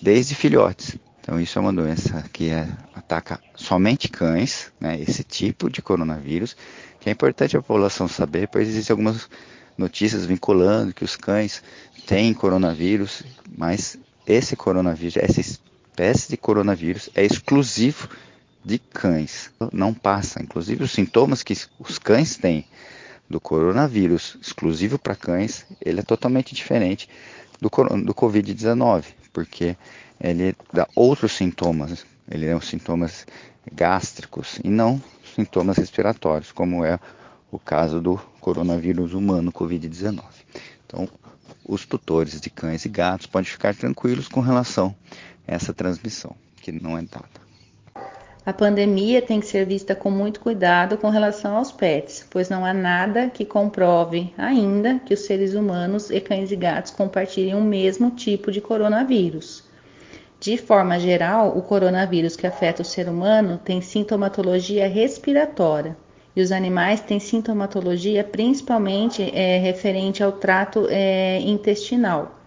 desde 0.00 0.34
filhotes. 0.34 0.96
Então 1.20 1.38
isso 1.38 1.58
é 1.58 1.60
uma 1.60 1.74
doença 1.74 2.24
que 2.32 2.48
é, 2.48 2.66
ataca 2.94 3.38
somente 3.54 4.08
cães, 4.08 4.72
né, 4.80 4.98
esse 4.98 5.22
tipo 5.22 5.68
de 5.68 5.82
coronavírus, 5.82 6.56
que 6.98 7.10
é 7.10 7.12
importante 7.12 7.54
a 7.54 7.60
população 7.60 8.08
saber, 8.08 8.48
pois 8.48 8.66
existem 8.66 8.94
algumas 8.94 9.28
notícias 9.78 10.26
vinculando 10.26 10.92
que 10.92 11.04
os 11.04 11.14
cães 11.14 11.62
têm 12.08 12.32
coronavírus, 12.32 13.22
mas 13.56 13.98
esse 14.26 14.56
coronavírus, 14.56 15.18
essa 15.18 15.42
espécie 15.42 16.30
de 16.30 16.38
coronavírus 16.38 17.10
é 17.14 17.22
exclusivo 17.22 18.08
de 18.64 18.78
cães. 18.78 19.50
Não 19.70 19.92
passa, 19.92 20.42
inclusive 20.42 20.84
os 20.84 20.90
sintomas 20.90 21.42
que 21.42 21.54
os 21.78 21.98
cães 21.98 22.38
têm 22.38 22.64
do 23.28 23.38
coronavírus 23.38 24.38
exclusivo 24.40 24.98
para 24.98 25.14
cães, 25.14 25.66
ele 25.84 26.00
é 26.00 26.02
totalmente 26.02 26.54
diferente 26.54 27.10
do, 27.60 27.68
do 27.68 28.14
Covid-19, 28.14 29.04
porque 29.30 29.76
ele 30.18 30.56
dá 30.72 30.88
outros 30.96 31.32
sintomas, 31.32 32.06
ele 32.30 32.46
é 32.46 32.56
os 32.56 32.66
sintomas 32.66 33.26
gástricos 33.70 34.58
e 34.64 34.70
não 34.70 34.98
sintomas 35.36 35.76
respiratórios, 35.76 36.52
como 36.52 36.82
é 36.86 36.98
o 37.52 37.58
caso 37.58 38.00
do 38.00 38.16
coronavírus 38.40 39.12
humano 39.12 39.52
Covid-19. 39.52 40.22
Então, 40.86 41.06
os 41.68 41.84
tutores 41.84 42.40
de 42.40 42.48
cães 42.48 42.86
e 42.86 42.88
gatos 42.88 43.26
podem 43.26 43.48
ficar 43.48 43.74
tranquilos 43.74 44.26
com 44.26 44.40
relação 44.40 44.96
a 45.46 45.54
essa 45.54 45.74
transmissão, 45.74 46.34
que 46.62 46.72
não 46.72 46.96
é 46.96 47.02
dada. 47.02 47.48
A 48.46 48.52
pandemia 48.54 49.20
tem 49.20 49.40
que 49.40 49.46
ser 49.46 49.66
vista 49.66 49.94
com 49.94 50.10
muito 50.10 50.40
cuidado 50.40 50.96
com 50.96 51.10
relação 51.10 51.54
aos 51.54 51.70
pets, 51.70 52.26
pois 52.30 52.48
não 52.48 52.64
há 52.64 52.72
nada 52.72 53.28
que 53.28 53.44
comprove 53.44 54.32
ainda 54.38 54.98
que 55.00 55.12
os 55.12 55.20
seres 55.20 55.52
humanos 55.52 56.10
e 56.10 56.18
cães 56.18 56.50
e 56.50 56.56
gatos 56.56 56.90
compartilhem 56.90 57.54
o 57.54 57.60
mesmo 57.60 58.10
tipo 58.12 58.50
de 58.50 58.62
coronavírus. 58.62 59.64
De 60.40 60.56
forma 60.56 60.98
geral, 60.98 61.58
o 61.58 61.60
coronavírus 61.60 62.36
que 62.36 62.46
afeta 62.46 62.80
o 62.80 62.86
ser 62.86 63.06
humano 63.06 63.60
tem 63.62 63.82
sintomatologia 63.82 64.88
respiratória, 64.88 65.94
e 66.34 66.40
os 66.40 66.52
animais 66.52 67.00
têm 67.00 67.18
sintomatologia 67.18 68.22
principalmente 68.22 69.22
é, 69.34 69.58
referente 69.58 70.22
ao 70.22 70.32
trato 70.32 70.86
é, 70.88 71.40
intestinal. 71.40 72.38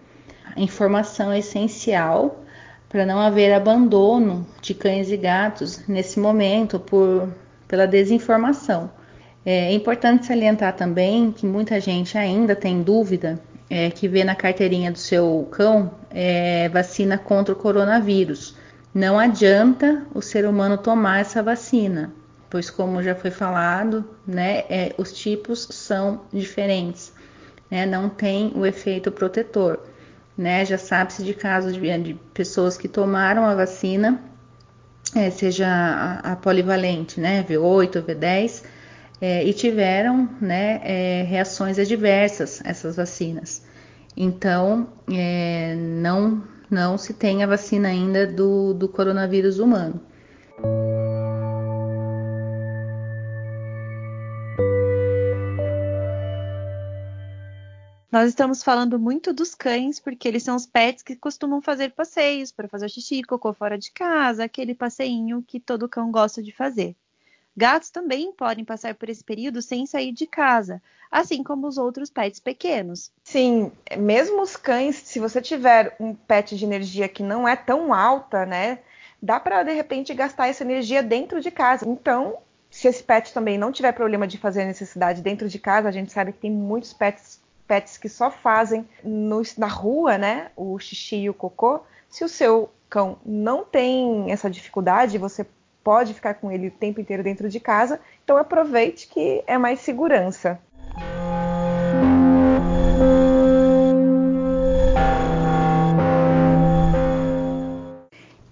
Informação 0.56 1.32
é 1.32 1.38
essencial 1.38 2.42
para 2.88 3.06
não 3.06 3.18
haver 3.18 3.52
abandono 3.52 4.46
de 4.60 4.74
cães 4.74 5.10
e 5.10 5.16
gatos 5.16 5.86
nesse 5.88 6.20
momento 6.20 6.78
por, 6.78 7.28
pela 7.66 7.86
desinformação. 7.86 8.90
É, 9.44 9.70
é 9.70 9.72
importante 9.72 10.26
salientar 10.26 10.74
também 10.74 11.32
que 11.32 11.46
muita 11.46 11.80
gente 11.80 12.16
ainda 12.16 12.54
tem 12.54 12.82
dúvida 12.82 13.40
é, 13.68 13.90
que 13.90 14.06
vê 14.06 14.24
na 14.24 14.34
carteirinha 14.34 14.92
do 14.92 14.98
seu 14.98 15.48
cão 15.50 15.90
é, 16.10 16.68
vacina 16.68 17.16
contra 17.16 17.54
o 17.54 17.56
coronavírus. 17.56 18.54
Não 18.94 19.18
adianta 19.18 20.02
o 20.14 20.20
ser 20.20 20.46
humano 20.46 20.76
tomar 20.76 21.20
essa 21.20 21.42
vacina 21.42 22.12
pois 22.52 22.68
como 22.68 23.02
já 23.02 23.14
foi 23.14 23.30
falado, 23.30 24.04
né, 24.26 24.64
é, 24.68 24.94
os 24.98 25.10
tipos 25.10 25.66
são 25.70 26.20
diferentes, 26.30 27.10
né, 27.70 27.86
não 27.86 28.10
tem 28.10 28.52
o 28.54 28.66
efeito 28.66 29.10
protetor, 29.10 29.80
né, 30.36 30.62
já 30.66 30.76
sabe-se 30.76 31.24
de 31.24 31.32
casos 31.32 31.72
de, 31.72 31.98
de, 31.98 32.12
pessoas 32.34 32.76
que 32.76 32.88
tomaram 32.88 33.46
a 33.46 33.54
vacina, 33.54 34.20
é, 35.16 35.30
seja 35.30 35.66
a, 35.66 36.32
a, 36.32 36.36
polivalente, 36.36 37.18
né, 37.18 37.42
V8, 37.42 38.04
V10, 38.04 38.64
é, 39.18 39.42
e 39.44 39.54
tiveram 39.54 40.28
né, 40.38 40.82
é, 40.84 41.22
reações 41.22 41.78
adversas 41.78 42.60
essas 42.66 42.96
vacinas. 42.96 43.62
Então, 44.14 44.88
é, 45.10 45.74
não, 45.74 46.42
não 46.70 46.98
se 46.98 47.14
tem 47.14 47.42
a 47.42 47.46
vacina 47.46 47.88
ainda 47.88 48.26
do, 48.26 48.74
do 48.74 48.90
coronavírus 48.90 49.58
humano. 49.58 49.98
Nós 58.12 58.28
estamos 58.28 58.62
falando 58.62 58.98
muito 58.98 59.32
dos 59.32 59.54
cães, 59.54 59.98
porque 59.98 60.28
eles 60.28 60.42
são 60.42 60.54
os 60.54 60.66
pets 60.66 61.02
que 61.02 61.16
costumam 61.16 61.62
fazer 61.62 61.92
passeios 61.92 62.52
para 62.52 62.68
fazer 62.68 62.90
xixi, 62.90 63.22
cocô 63.22 63.54
fora 63.54 63.78
de 63.78 63.90
casa, 63.90 64.44
aquele 64.44 64.74
passeinho 64.74 65.42
que 65.42 65.58
todo 65.58 65.88
cão 65.88 66.12
gosta 66.12 66.42
de 66.42 66.52
fazer. 66.52 66.94
Gatos 67.56 67.88
também 67.88 68.30
podem 68.30 68.66
passar 68.66 68.94
por 68.96 69.08
esse 69.08 69.24
período 69.24 69.62
sem 69.62 69.86
sair 69.86 70.12
de 70.12 70.26
casa, 70.26 70.82
assim 71.10 71.42
como 71.42 71.66
os 71.66 71.78
outros 71.78 72.10
pets 72.10 72.38
pequenos. 72.38 73.10
Sim, 73.24 73.72
mesmo 73.96 74.42
os 74.42 74.58
cães, 74.58 74.96
se 74.96 75.18
você 75.18 75.40
tiver 75.40 75.96
um 75.98 76.14
pet 76.14 76.54
de 76.54 76.66
energia 76.66 77.08
que 77.08 77.22
não 77.22 77.48
é 77.48 77.56
tão 77.56 77.94
alta, 77.94 78.44
né, 78.44 78.80
dá 79.22 79.40
para 79.40 79.62
de 79.62 79.72
repente 79.72 80.12
gastar 80.12 80.48
essa 80.48 80.64
energia 80.64 81.02
dentro 81.02 81.40
de 81.40 81.50
casa. 81.50 81.88
Então, 81.88 82.36
se 82.68 82.88
esse 82.88 83.02
pet 83.02 83.32
também 83.32 83.56
não 83.56 83.72
tiver 83.72 83.92
problema 83.92 84.26
de 84.26 84.36
fazer 84.36 84.64
a 84.64 84.66
necessidade 84.66 85.22
dentro 85.22 85.48
de 85.48 85.58
casa, 85.58 85.88
a 85.88 85.92
gente 85.92 86.12
sabe 86.12 86.32
que 86.32 86.40
tem 86.40 86.50
muitos 86.50 86.92
pets 86.92 87.40
pets 87.72 87.96
que 87.96 88.06
só 88.06 88.30
fazem 88.30 88.86
no, 89.02 89.40
na 89.56 89.66
rua, 89.66 90.18
né, 90.18 90.50
o 90.54 90.78
xixi 90.78 91.16
e 91.16 91.30
o 91.30 91.32
cocô, 91.32 91.80
se 92.06 92.22
o 92.22 92.28
seu 92.28 92.68
cão 92.90 93.16
não 93.24 93.64
tem 93.64 94.30
essa 94.30 94.50
dificuldade, 94.50 95.16
você 95.16 95.46
pode 95.82 96.12
ficar 96.12 96.34
com 96.34 96.52
ele 96.52 96.68
o 96.68 96.70
tempo 96.70 97.00
inteiro 97.00 97.22
dentro 97.22 97.48
de 97.48 97.58
casa, 97.58 97.98
então 98.22 98.36
aproveite 98.36 99.08
que 99.08 99.42
é 99.46 99.56
mais 99.56 99.80
segurança. 99.80 100.60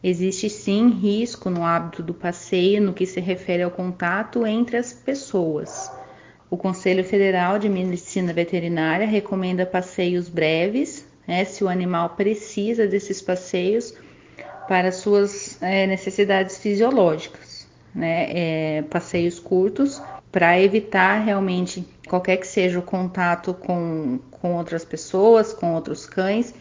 Existe 0.03 0.49
sim 0.49 0.89
risco 0.89 1.51
no 1.51 1.63
hábito 1.63 2.03
do 2.03 2.15
passeio 2.15 2.81
no 2.81 2.95
que 2.95 3.05
se 3.05 3.21
refere 3.21 3.63
ao 3.63 3.71
contato 3.71 4.47
entre 4.47 4.79
as 4.79 4.95
pessoas. 4.95 6.00
O 6.51 6.57
Conselho 6.57 7.05
Federal 7.05 7.61
de 7.61 7.69
Medicina 7.69 8.33
Veterinária 8.33 9.07
recomenda 9.07 9.65
passeios 9.65 10.29
breves, 10.29 11.07
né, 11.27 11.45
se 11.45 11.63
o 11.63 11.69
animal 11.69 12.11
precisa 12.11 12.89
desses 12.89 13.23
passeios 13.23 13.95
para 14.67 14.91
suas 14.91 15.63
é, 15.63 15.87
necessidades 15.87 16.59
fisiológicas, 16.59 17.69
né, 17.95 18.27
é, 18.31 18.83
passeios 18.83 19.39
curtos 19.39 20.03
para 20.33 20.61
evitar 20.61 21.21
realmente 21.21 21.87
qualquer 22.09 22.37
que 22.37 22.47
seja 22.49 22.81
o 22.81 22.83
contato 22.83 23.55
com, 23.55 24.19
com 24.33 24.57
outras 24.57 24.85
pessoas, 24.85 25.53
com 25.53 25.75
outros 25.75 26.05
cães 26.05 26.53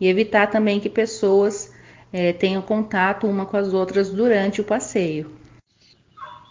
e 0.00 0.08
evitar 0.08 0.48
também 0.48 0.80
que 0.80 0.90
pessoas 0.90 1.72
é, 2.12 2.32
tenham 2.32 2.62
contato 2.62 3.28
uma 3.28 3.46
com 3.46 3.56
as 3.56 3.72
outras 3.72 4.10
durante 4.10 4.60
o 4.60 4.64
passeio. 4.64 5.30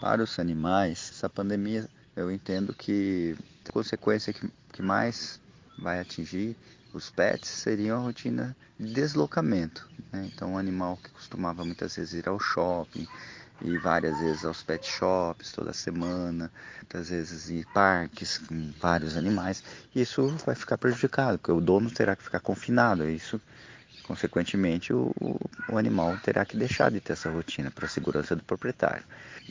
Para 0.00 0.22
os 0.22 0.38
animais, 0.38 1.10
essa 1.12 1.28
pandemia 1.28 1.86
eu 2.18 2.30
entendo 2.30 2.74
que 2.74 3.36
a 3.68 3.72
consequência 3.72 4.32
que, 4.32 4.50
que 4.72 4.82
mais 4.82 5.40
vai 5.78 6.00
atingir 6.00 6.56
os 6.92 7.10
pets 7.10 7.48
seria 7.48 7.94
a 7.94 7.98
rotina 7.98 8.56
de 8.78 8.92
deslocamento. 8.92 9.88
Né? 10.12 10.28
Então, 10.32 10.52
um 10.52 10.58
animal 10.58 10.98
que 11.02 11.10
costumava 11.10 11.64
muitas 11.64 11.94
vezes 11.96 12.14
ir 12.14 12.28
ao 12.28 12.40
shopping, 12.40 13.06
e 13.60 13.76
várias 13.76 14.18
vezes 14.20 14.44
aos 14.44 14.62
pet 14.62 14.86
shops 14.86 15.52
toda 15.52 15.72
semana, 15.72 16.50
muitas 16.76 17.08
vezes 17.08 17.50
em 17.50 17.62
parques 17.74 18.38
com 18.38 18.72
vários 18.80 19.16
animais, 19.16 19.62
isso 19.94 20.28
vai 20.46 20.54
ficar 20.54 20.78
prejudicado, 20.78 21.38
porque 21.38 21.52
o 21.52 21.60
dono 21.60 21.90
terá 21.90 22.14
que 22.14 22.22
ficar 22.22 22.40
confinado. 22.40 23.08
Isso, 23.08 23.40
consequentemente, 24.08 24.92
o, 24.92 25.14
o 25.68 25.78
animal 25.78 26.16
terá 26.24 26.44
que 26.44 26.56
deixar 26.56 26.90
de 26.90 27.00
ter 27.00 27.12
essa 27.12 27.30
rotina 27.30 27.70
para 27.70 27.86
a 27.86 27.88
segurança 27.88 28.34
do 28.34 28.42
proprietário 28.42 29.04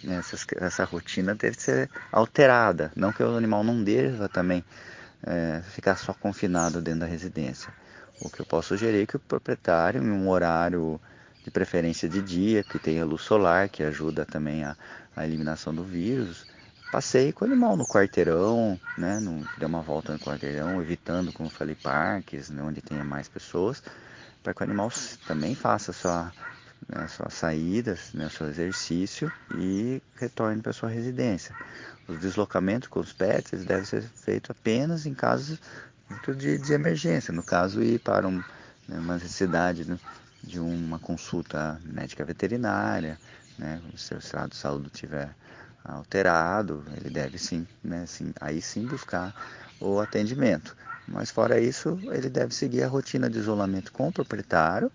essa, 0.06 0.38
essa 0.58 0.84
rotina 0.84 1.34
deve 1.34 1.60
ser 1.60 1.90
alterada. 2.12 2.92
Não 2.96 3.12
que 3.12 3.24
o 3.24 3.36
animal 3.36 3.64
não 3.64 3.84
deva 3.84 4.30
também 4.30 4.64
é, 5.24 5.62
ficar 5.72 5.96
só 5.98 6.14
confinado 6.14 6.82
dentro 6.82 7.02
da 7.02 7.06
residência. 7.06 7.74
O 8.22 8.30
que 8.30 8.42
eu 8.42 8.46
posso 8.46 8.70
sugerir 8.70 9.04
é 9.04 9.06
que 9.06 9.16
o 9.16 9.20
proprietário, 9.20 10.04
em 10.04 10.12
um 10.12 10.30
horário 10.30 11.00
de 11.44 11.52
preferência 11.52 12.10
de 12.10 12.22
dia, 12.22 12.64
que 12.64 12.78
tenha 12.78 13.06
luz 13.06 13.22
solar, 13.22 13.70
que 13.70 13.84
ajuda 13.84 14.26
também 14.26 14.64
a, 14.64 14.76
a 15.16 15.26
eliminação 15.26 15.74
do 15.74 15.84
vírus, 15.84 16.46
passeie 16.92 17.32
com 17.32 17.46
o 17.46 17.48
animal 17.48 17.78
no 17.78 17.86
quarteirão, 17.86 18.80
né, 18.98 19.20
no, 19.20 19.46
dê 19.58 19.66
uma 19.66 19.82
volta 19.82 20.14
no 20.14 20.20
quarteirão, 20.20 20.82
evitando, 20.82 21.32
como 21.32 21.50
falei, 21.50 21.76
parques, 21.76 22.50
né, 22.50 22.62
onde 22.64 22.82
tenha 22.82 23.04
mais 23.04 23.28
pessoas, 23.28 23.84
para 24.48 24.54
que 24.54 24.62
o 24.62 24.64
animal 24.64 24.90
também 25.28 25.54
faça 25.54 25.92
sua 25.92 26.32
né, 26.88 27.06
suas 27.10 27.34
saídas, 27.34 28.14
né, 28.14 28.30
seu 28.30 28.48
exercício 28.48 29.30
e 29.54 30.02
retorne 30.16 30.62
para 30.62 30.72
sua 30.72 30.88
residência. 30.88 31.54
Os 32.08 32.18
deslocamentos 32.18 32.88
com 32.88 33.02
os 33.02 33.12
pets 33.12 33.66
devem 33.66 33.84
ser 33.84 34.04
feitos 34.04 34.52
apenas 34.52 35.06
em 35.06 35.14
casos 35.14 35.60
de, 36.38 36.58
de 36.58 36.72
emergência, 36.72 37.34
no 37.34 37.44
caso 37.44 37.84
ir 37.84 38.00
para 38.00 38.26
um, 38.26 38.42
né, 38.88 38.98
uma 38.98 39.16
necessidade 39.16 39.84
né, 39.84 40.00
de 40.42 40.62
uma 40.62 40.98
consulta 40.98 41.82
médica 41.84 42.24
veterinária, 42.24 43.20
né, 43.58 43.82
se 43.98 44.14
o 44.14 44.18
estado 44.20 44.52
de 44.52 44.56
saúde 44.56 44.90
tiver 44.92 45.30
alterado, 45.84 46.86
ele 46.96 47.10
deve 47.10 47.38
sim, 47.38 47.68
né, 47.84 48.06
sim, 48.06 48.32
aí 48.40 48.62
sim 48.62 48.86
buscar 48.86 49.36
o 49.78 50.00
atendimento. 50.00 50.74
Mas 51.08 51.32
fora 51.32 51.60
isso, 51.60 52.00
ele 52.12 52.30
deve 52.30 52.54
seguir 52.54 52.84
a 52.84 52.88
rotina 52.88 53.30
de 53.30 53.40
isolamento 53.40 53.92
com 53.94 54.10
o 54.10 54.12
proprietário, 54.12 54.92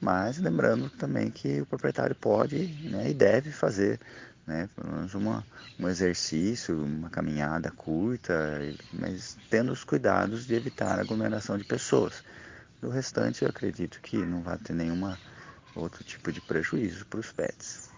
mas 0.00 0.38
lembrando 0.38 0.88
também 0.90 1.30
que 1.30 1.60
o 1.60 1.66
proprietário 1.66 2.14
pode 2.14 2.68
né, 2.84 3.10
e 3.10 3.14
deve 3.14 3.50
fazer 3.50 3.98
né, 4.46 4.68
pelo 4.74 4.92
menos 4.92 5.14
uma, 5.14 5.44
um 5.78 5.88
exercício, 5.88 6.80
uma 6.82 7.10
caminhada 7.10 7.70
curta, 7.70 8.34
mas 8.92 9.36
tendo 9.50 9.72
os 9.72 9.84
cuidados 9.84 10.46
de 10.46 10.54
evitar 10.54 10.98
aglomeração 10.98 11.58
de 11.58 11.64
pessoas. 11.64 12.22
Do 12.80 12.88
restante, 12.88 13.42
eu 13.42 13.50
acredito 13.50 14.00
que 14.00 14.16
não 14.16 14.40
vai 14.40 14.56
ter 14.56 14.72
nenhuma 14.72 15.18
outro 15.74 16.04
tipo 16.04 16.32
de 16.32 16.40
prejuízo 16.40 17.04
para 17.06 17.20
os 17.20 17.32
pets. 17.32 17.90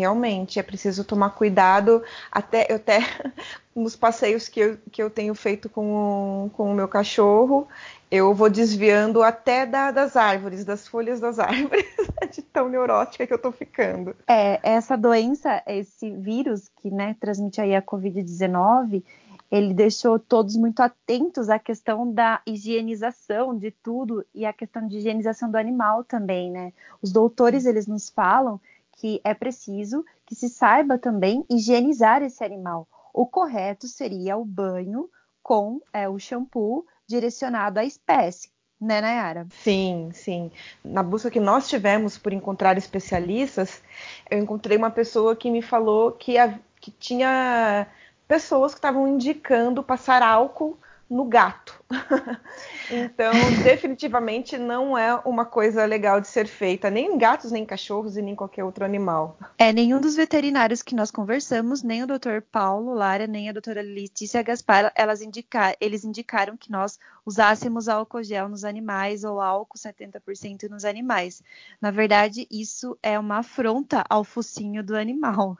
Realmente 0.00 0.58
é 0.58 0.62
preciso 0.62 1.04
tomar 1.04 1.30
cuidado. 1.30 2.02
Até 2.30 2.66
eu 2.68 2.76
até 2.76 2.98
nos 3.74 3.94
passeios 3.94 4.48
que 4.48 4.60
eu, 4.60 4.78
que 4.90 5.02
eu 5.02 5.08
tenho 5.08 5.34
feito 5.34 5.68
com 5.68 6.46
o, 6.46 6.50
com 6.50 6.70
o 6.70 6.74
meu 6.74 6.88
cachorro, 6.88 7.68
eu 8.10 8.34
vou 8.34 8.50
desviando 8.50 9.22
até 9.22 9.64
da, 9.64 9.90
das 9.90 10.16
árvores, 10.16 10.64
das 10.64 10.88
folhas 10.88 11.20
das 11.20 11.38
árvores, 11.38 11.86
de 12.32 12.42
tão 12.42 12.68
neurótica 12.68 13.26
que 13.26 13.32
eu 13.32 13.38
tô 13.38 13.52
ficando. 13.52 14.14
É, 14.26 14.58
essa 14.62 14.96
doença, 14.96 15.62
esse 15.66 16.10
vírus 16.10 16.68
que 16.82 16.90
né, 16.90 17.16
transmite 17.20 17.60
aí 17.60 17.74
a 17.74 17.82
Covid-19, 17.82 19.02
ele 19.50 19.74
deixou 19.74 20.18
todos 20.18 20.56
muito 20.56 20.80
atentos 20.80 21.48
à 21.48 21.58
questão 21.58 22.12
da 22.12 22.40
higienização 22.46 23.56
de 23.56 23.70
tudo 23.70 24.24
e 24.34 24.46
à 24.46 24.52
questão 24.52 24.86
de 24.86 24.98
higienização 24.98 25.50
do 25.50 25.58
animal 25.58 26.04
também, 26.04 26.50
né? 26.50 26.72
Os 27.02 27.10
doutores, 27.10 27.66
eles 27.66 27.86
nos 27.88 28.08
falam 28.08 28.60
que 29.00 29.18
é 29.24 29.32
preciso 29.32 30.04
que 30.26 30.34
se 30.34 30.50
saiba 30.50 30.98
também 30.98 31.42
higienizar 31.50 32.22
esse 32.22 32.44
animal. 32.44 32.86
O 33.14 33.26
correto 33.26 33.86
seria 33.88 34.36
o 34.36 34.44
banho 34.44 35.08
com 35.42 35.80
é, 35.90 36.06
o 36.06 36.18
shampoo 36.18 36.84
direcionado 37.08 37.80
à 37.80 37.84
espécie, 37.84 38.50
né, 38.78 39.00
Nayara? 39.00 39.46
Sim, 39.50 40.10
sim. 40.12 40.50
Na 40.84 41.02
busca 41.02 41.30
que 41.30 41.40
nós 41.40 41.66
tivemos 41.66 42.18
por 42.18 42.30
encontrar 42.34 42.76
especialistas, 42.76 43.82
eu 44.30 44.38
encontrei 44.38 44.76
uma 44.76 44.90
pessoa 44.90 45.34
que 45.34 45.50
me 45.50 45.62
falou 45.62 46.12
que, 46.12 46.36
a, 46.36 46.58
que 46.78 46.90
tinha 46.90 47.86
pessoas 48.28 48.74
que 48.74 48.78
estavam 48.78 49.08
indicando 49.08 49.82
passar 49.82 50.22
álcool 50.22 50.78
no 51.10 51.24
gato. 51.24 51.74
então, 52.88 53.32
definitivamente 53.64 54.56
não 54.56 54.96
é 54.96 55.16
uma 55.24 55.44
coisa 55.44 55.84
legal 55.84 56.20
de 56.20 56.28
ser 56.28 56.46
feita, 56.46 56.88
nem 56.88 57.14
em 57.14 57.18
gatos, 57.18 57.50
nem 57.50 57.64
em 57.64 57.66
cachorros 57.66 58.16
e 58.16 58.22
nem 58.22 58.36
qualquer 58.36 58.62
outro 58.62 58.84
animal. 58.84 59.36
É, 59.58 59.72
nenhum 59.72 60.00
dos 60.00 60.14
veterinários 60.14 60.82
que 60.82 60.94
nós 60.94 61.10
conversamos, 61.10 61.82
nem 61.82 62.04
o 62.04 62.06
Dr. 62.06 62.40
Paulo 62.52 62.94
Lara, 62.94 63.26
nem 63.26 63.48
a 63.48 63.52
doutora 63.52 63.82
Letícia 63.82 64.40
Gaspar, 64.42 64.92
elas 64.94 65.20
indicar, 65.20 65.74
eles 65.80 66.04
indicaram 66.04 66.56
que 66.56 66.70
nós 66.70 66.96
usássemos 67.26 67.88
álcool 67.88 68.22
gel 68.22 68.48
nos 68.48 68.64
animais 68.64 69.24
ou 69.24 69.40
álcool 69.40 69.78
70% 69.78 70.68
nos 70.70 70.84
animais. 70.84 71.42
Na 71.80 71.90
verdade, 71.90 72.46
isso 72.48 72.96
é 73.02 73.18
uma 73.18 73.38
afronta 73.38 74.04
ao 74.08 74.22
focinho 74.22 74.84
do 74.84 74.96
animal. 74.96 75.58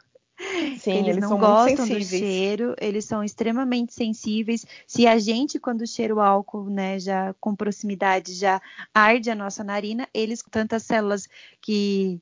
Sim, 0.79 0.93
eles, 0.93 1.09
eles 1.09 1.29
não 1.29 1.39
gostam 1.39 1.87
do 1.87 2.01
cheiro, 2.01 2.75
eles 2.81 3.05
são 3.05 3.23
extremamente 3.23 3.93
sensíveis. 3.93 4.65
Se 4.87 5.07
a 5.07 5.19
gente, 5.19 5.59
quando 5.59 5.87
cheira 5.87 6.15
o 6.15 6.21
álcool, 6.21 6.71
né, 6.71 6.99
já 6.99 7.35
com 7.39 7.55
proximidade, 7.55 8.35
já 8.35 8.61
arde 8.95 9.31
a 9.31 9.35
nossa 9.35 9.63
narina, 9.63 10.09
eles, 10.15 10.43
tantas 10.51 10.83
células 10.83 11.29
que 11.61 12.21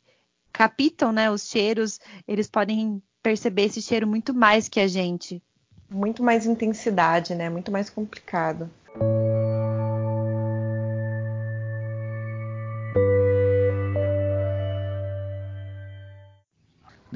captam, 0.52 1.12
né, 1.12 1.30
os 1.30 1.48
cheiros, 1.48 2.00
eles 2.26 2.48
podem 2.48 3.00
perceber 3.22 3.64
esse 3.64 3.80
cheiro 3.80 4.06
muito 4.06 4.34
mais 4.34 4.68
que 4.68 4.80
a 4.80 4.88
gente. 4.88 5.42
Muito 5.90 6.22
mais 6.22 6.44
intensidade, 6.44 7.34
né? 7.34 7.48
Muito 7.48 7.70
mais 7.70 7.88
complicado. 7.88 8.68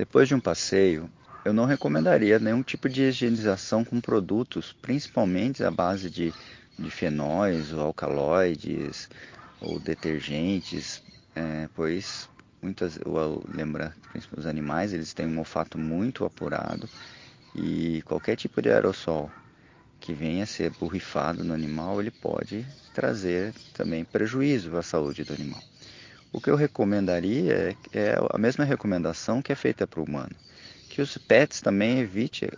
Depois 0.03 0.27
de 0.27 0.35
um 0.35 0.41
passeio, 0.41 1.09
eu 1.45 1.53
não 1.53 1.65
recomendaria 1.65 2.37
nenhum 2.41 2.61
tipo 2.61 2.89
de 2.89 3.03
higienização 3.03 3.85
com 3.85 4.01
produtos, 4.01 4.73
principalmente 4.83 5.63
à 5.63 5.71
base 5.71 6.11
de, 6.11 6.35
de 6.77 6.91
fenóis 6.91 7.73
ou 7.73 7.83
alcaloides 7.83 9.09
ou 9.61 9.79
detergentes, 9.79 11.01
é, 11.37 11.69
pois 11.77 12.29
muitas, 12.61 12.99
lembra, 13.55 13.95
os 14.37 14.45
animais 14.45 14.93
eles 14.93 15.15
têm 15.15 15.29
um 15.29 15.39
olfato 15.39 15.79
muito 15.79 16.25
apurado 16.25 16.89
e 17.55 18.03
qualquer 18.03 18.35
tipo 18.35 18.61
de 18.61 18.71
aerossol 18.71 19.31
que 20.01 20.13
venha 20.13 20.43
a 20.43 20.47
ser 20.49 20.71
borrifado 20.81 21.45
no 21.45 21.55
animal, 21.55 22.01
ele 22.01 22.11
pode 22.11 22.67
trazer 22.93 23.55
também 23.73 24.05
prejuízo 24.05 24.77
à 24.77 24.83
saúde 24.83 25.23
do 25.23 25.33
animal. 25.33 25.63
O 26.33 26.41
que 26.41 26.49
eu 26.49 26.57
recomendaria 26.57 27.77
é, 27.93 27.99
é 27.99 28.17
a 28.33 28.39
mesma 28.39 28.65
recomendação 28.65 29.43
que 29.43 29.53
é 29.53 29.55
feita 29.55 29.87
para 29.87 30.01
o 30.01 30.05
humano, 30.05 30.35
que 30.89 31.03
os 31.03 31.19
pets 31.19 31.61
também 31.61 31.99
evite 31.99 32.49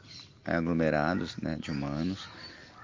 aglomerados 0.44 1.36
né, 1.38 1.56
de 1.60 1.72
humanos, 1.72 2.28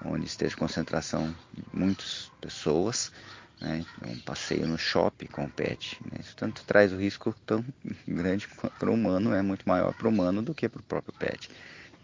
onde 0.05 0.26
esteja 0.26 0.57
concentração 0.57 1.33
de 1.53 1.62
muitas 1.72 2.33
pessoas, 2.40 3.12
né, 3.61 3.85
um 4.05 4.18
passeio 4.18 4.66
no 4.66 4.76
shopping 4.76 5.26
com 5.26 5.44
o 5.44 5.50
pet. 5.50 6.00
Né, 6.11 6.18
isso 6.20 6.35
tanto 6.35 6.64
traz 6.64 6.92
o 6.92 6.96
risco 6.96 7.33
tão 7.46 7.64
grande 8.09 8.48
para 8.76 8.90
o 8.90 8.94
humano, 8.94 9.33
é 9.33 9.42
muito 9.42 9.68
maior 9.68 9.92
para 9.94 10.09
o 10.09 10.11
humano 10.11 10.42
do 10.42 10.55
que 10.55 10.68
para 10.68 10.81
o 10.81 10.85
próprio 10.85 11.14
pet. 11.16 11.50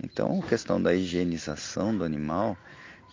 Então, 0.00 0.40
a 0.40 0.46
questão 0.46 0.80
da 0.80 0.94
higienização 0.94 1.96
do 1.96 2.04
animal 2.04 2.56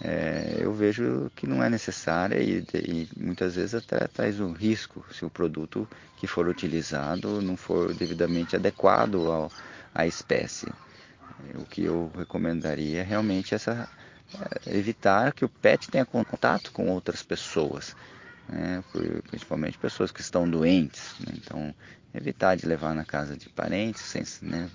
é, 0.01 0.57
eu 0.59 0.73
vejo 0.73 1.31
que 1.35 1.47
não 1.47 1.63
é 1.63 1.69
necessária 1.69 2.41
e, 2.41 2.65
e, 2.73 3.07
muitas 3.15 3.55
vezes 3.55 3.75
até 3.75 4.07
traz 4.07 4.39
um 4.39 4.51
risco 4.51 5.05
se 5.13 5.23
o 5.23 5.29
produto 5.29 5.87
que 6.17 6.27
for 6.27 6.47
utilizado 6.47 7.41
não 7.41 7.55
for 7.55 7.93
devidamente 7.93 8.55
adequado 8.55 9.31
ao, 9.31 9.51
à 9.93 10.05
espécie. 10.07 10.67
O 11.55 11.65
que 11.65 11.83
eu 11.83 12.11
recomendaria 12.17 13.01
é 13.01 13.03
realmente 13.03 13.53
essa, 13.53 13.87
é, 14.65 14.77
evitar 14.77 15.33
que 15.33 15.45
o 15.45 15.49
pet 15.49 15.89
tenha 15.89 16.05
contato 16.05 16.71
com 16.71 16.89
outras 16.89 17.21
pessoas, 17.21 17.95
né, 18.49 18.83
principalmente 19.29 19.77
pessoas 19.77 20.11
que 20.11 20.21
estão 20.21 20.49
doentes. 20.49 21.15
Né, 21.19 21.33
então, 21.35 21.73
evitar 22.13 22.55
de 22.55 22.65
levar 22.65 22.93
na 22.93 23.05
casa 23.05 23.35
de 23.35 23.49
parentes, 23.49 24.01
sem, 24.01 24.23
né, 24.41 24.69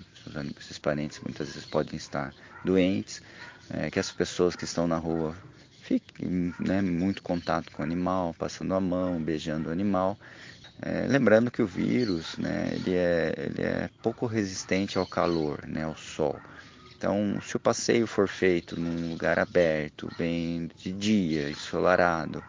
esses 0.59 0.77
parentes 0.77 1.19
muitas 1.19 1.47
vezes 1.47 1.65
podem 1.65 1.95
estar 1.95 2.33
doentes 2.63 3.21
é, 3.69 3.89
que 3.89 3.99
as 3.99 4.11
pessoas 4.11 4.55
que 4.55 4.65
estão 4.65 4.87
na 4.87 4.97
rua 4.97 5.35
fiquem 5.81 6.53
né, 6.59 6.81
muito 6.81 7.21
contato 7.21 7.71
com 7.71 7.81
o 7.81 7.85
animal, 7.85 8.33
passando 8.33 8.73
a 8.73 8.79
mão, 8.79 9.21
beijando 9.21 9.69
o 9.69 9.71
animal. 9.71 10.17
É, 10.81 11.05
lembrando 11.07 11.51
que 11.51 11.61
o 11.61 11.67
vírus 11.67 12.37
né, 12.37 12.69
ele 12.73 12.93
é, 12.95 13.33
ele 13.37 13.61
é 13.61 13.89
pouco 14.01 14.25
resistente 14.25 14.97
ao 14.97 15.05
calor, 15.05 15.65
né, 15.67 15.83
ao 15.83 15.95
sol. 15.95 16.41
Então, 16.97 17.39
se 17.41 17.55
o 17.55 17.59
passeio 17.59 18.05
for 18.05 18.27
feito 18.27 18.79
num 18.79 19.09
lugar 19.09 19.39
aberto, 19.39 20.09
bem 20.17 20.69
de 20.77 20.91
dia, 20.91 21.49
ensolarado, 21.49 22.43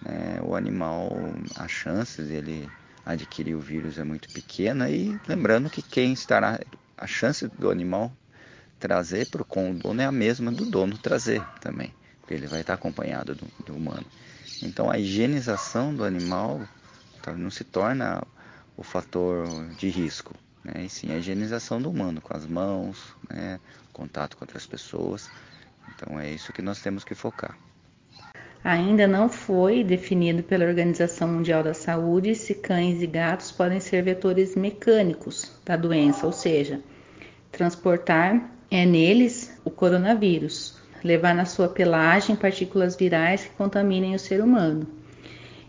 né, 0.00 0.40
o 0.42 0.54
animal, 0.54 1.34
a 1.54 1.66
chance 1.68 2.22
dele 2.22 2.72
adquirir 3.04 3.54
o 3.54 3.60
vírus 3.60 3.98
é 3.98 4.04
muito 4.04 4.28
pequena. 4.30 4.88
E 4.90 5.18
lembrando 5.26 5.70
que 5.70 5.82
quem 5.82 6.12
estará, 6.12 6.60
a 6.96 7.06
chance 7.06 7.48
do 7.48 7.70
animal 7.70 8.12
trazer 8.78 9.26
para 9.28 9.42
o 9.42 9.74
dono 9.74 10.00
é 10.00 10.04
a 10.04 10.12
mesma 10.12 10.52
do 10.52 10.64
dono 10.64 10.96
trazer 10.96 11.42
também, 11.60 11.92
porque 12.20 12.34
ele 12.34 12.46
vai 12.46 12.60
estar 12.60 12.74
acompanhado 12.74 13.34
do, 13.34 13.46
do 13.64 13.74
humano. 13.74 14.06
Então 14.62 14.90
a 14.90 14.98
higienização 14.98 15.94
do 15.94 16.04
animal 16.04 16.60
tá, 17.22 17.32
não 17.32 17.50
se 17.50 17.64
torna 17.64 18.22
o 18.76 18.82
fator 18.82 19.46
de 19.76 19.88
risco, 19.88 20.34
né? 20.64 20.84
e 20.84 20.88
sim 20.88 21.12
a 21.12 21.18
higienização 21.18 21.80
do 21.80 21.90
humano, 21.90 22.20
com 22.20 22.36
as 22.36 22.46
mãos, 22.46 23.14
né? 23.28 23.58
contato 23.92 24.36
com 24.36 24.44
outras 24.44 24.66
pessoas. 24.66 25.28
Então 25.94 26.18
é 26.18 26.30
isso 26.30 26.52
que 26.52 26.62
nós 26.62 26.80
temos 26.80 27.04
que 27.04 27.14
focar. 27.14 27.56
Ainda 28.62 29.06
não 29.06 29.28
foi 29.28 29.84
definido 29.84 30.42
pela 30.42 30.64
Organização 30.64 31.28
Mundial 31.28 31.62
da 31.62 31.74
Saúde 31.74 32.34
se 32.34 32.54
cães 32.54 33.00
e 33.00 33.06
gatos 33.06 33.52
podem 33.52 33.78
ser 33.78 34.02
vetores 34.02 34.56
mecânicos 34.56 35.52
da 35.64 35.76
doença, 35.76 36.26
ou 36.26 36.32
seja, 36.32 36.80
transportar 37.52 38.57
é 38.70 38.84
neles 38.84 39.58
o 39.64 39.70
coronavírus, 39.70 40.76
levar 41.02 41.34
na 41.34 41.46
sua 41.46 41.68
pelagem 41.68 42.36
partículas 42.36 42.96
virais 42.96 43.44
que 43.44 43.50
contaminem 43.50 44.14
o 44.14 44.18
ser 44.18 44.42
humano. 44.42 44.86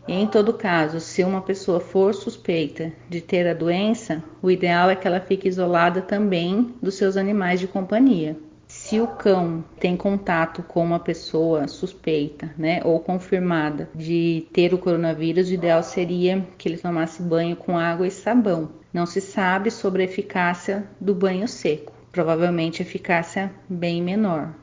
E 0.05 0.13
em 0.13 0.27
todo 0.27 0.53
caso, 0.53 0.99
se 0.99 1.23
uma 1.23 1.41
pessoa 1.41 1.79
for 1.79 2.13
suspeita 2.13 2.91
de 3.07 3.21
ter 3.21 3.47
a 3.47 3.53
doença, 3.53 4.23
o 4.41 4.51
ideal 4.51 4.89
é 4.89 4.95
que 4.95 5.07
ela 5.07 5.19
fique 5.19 5.47
isolada 5.47 6.01
também 6.01 6.73
dos 6.81 6.95
seus 6.95 7.15
animais 7.15 7.59
de 7.59 7.67
companhia. 7.67 8.35
Se 8.67 8.99
o 8.99 9.07
cão 9.07 9.63
tem 9.79 9.95
contato 9.95 10.61
com 10.63 10.83
uma 10.83 10.99
pessoa 10.99 11.67
suspeita, 11.67 12.53
né, 12.57 12.81
ou 12.83 12.99
confirmada 12.99 13.89
de 13.95 14.45
ter 14.51 14.73
o 14.73 14.77
coronavírus, 14.77 15.49
o 15.49 15.53
ideal 15.53 15.83
seria 15.83 16.45
que 16.57 16.67
ele 16.67 16.77
tomasse 16.77 17.21
banho 17.21 17.55
com 17.55 17.77
água 17.77 18.05
e 18.05 18.11
sabão. 18.11 18.69
Não 18.93 19.05
se 19.05 19.21
sabe 19.21 19.71
sobre 19.71 20.01
a 20.01 20.05
eficácia 20.05 20.87
do 20.99 21.15
banho 21.15 21.47
seco 21.47 21.98
provavelmente 22.11 22.81
eficácia 22.81 23.53
bem 23.69 24.01
menor. 24.01 24.53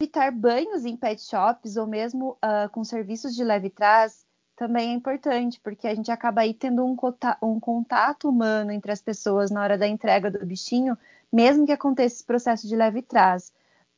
Evitar 0.00 0.30
banhos 0.32 0.84
em 0.84 0.96
pet 0.96 1.22
shops 1.22 1.76
ou 1.76 1.86
mesmo 1.86 2.32
uh, 2.32 2.68
com 2.70 2.84
serviços 2.84 3.34
de 3.34 3.42
leve 3.42 3.70
trás 3.70 4.26
também 4.56 4.90
é 4.90 4.94
importante, 4.94 5.58
porque 5.60 5.88
a 5.88 5.94
gente 5.94 6.10
acaba 6.10 6.42
aí 6.42 6.52
tendo 6.54 6.84
um, 6.84 6.96
um 7.42 7.58
contato 7.58 8.28
humano 8.28 8.70
entre 8.70 8.92
as 8.92 9.00
pessoas 9.00 9.50
na 9.50 9.62
hora 9.62 9.78
da 9.78 9.88
entrega 9.88 10.30
do 10.30 10.44
bichinho, 10.44 10.96
mesmo 11.32 11.64
que 11.64 11.72
aconteça 11.72 12.16
esse 12.16 12.24
processo 12.24 12.68
de 12.68 12.76
leve 12.76 13.02
trás 13.02 13.52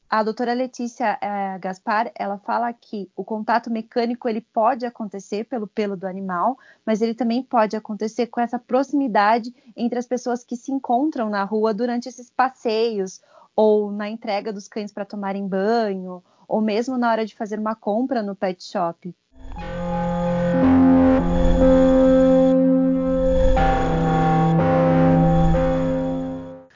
a 0.08 0.22
doutora 0.22 0.52
Letícia 0.52 1.18
é, 1.20 1.58
Gaspar, 1.58 2.10
ela 2.14 2.38
fala 2.38 2.72
que 2.72 3.10
o 3.16 3.24
contato 3.24 3.70
mecânico 3.70 4.28
ele 4.28 4.40
pode 4.40 4.86
acontecer 4.86 5.44
pelo 5.44 5.66
pelo 5.66 5.96
do 5.96 6.06
animal, 6.06 6.58
mas 6.84 7.02
ele 7.02 7.14
também 7.14 7.42
pode 7.42 7.76
acontecer 7.76 8.26
com 8.28 8.40
essa 8.40 8.58
proximidade 8.58 9.52
entre 9.76 9.98
as 9.98 10.06
pessoas 10.06 10.44
que 10.44 10.56
se 10.56 10.70
encontram 10.70 11.28
na 11.28 11.42
rua 11.42 11.74
durante 11.74 12.08
esses 12.08 12.30
passeios 12.30 13.20
ou 13.56 13.90
na 13.90 14.08
entrega 14.08 14.52
dos 14.52 14.68
cães 14.68 14.92
para 14.92 15.04
tomarem 15.04 15.46
banho, 15.46 16.22
ou 16.46 16.60
mesmo 16.60 16.98
na 16.98 17.10
hora 17.10 17.24
de 17.24 17.34
fazer 17.34 17.58
uma 17.58 17.74
compra 17.74 18.22
no 18.22 18.34
pet 18.34 18.62
shop. 18.62 19.14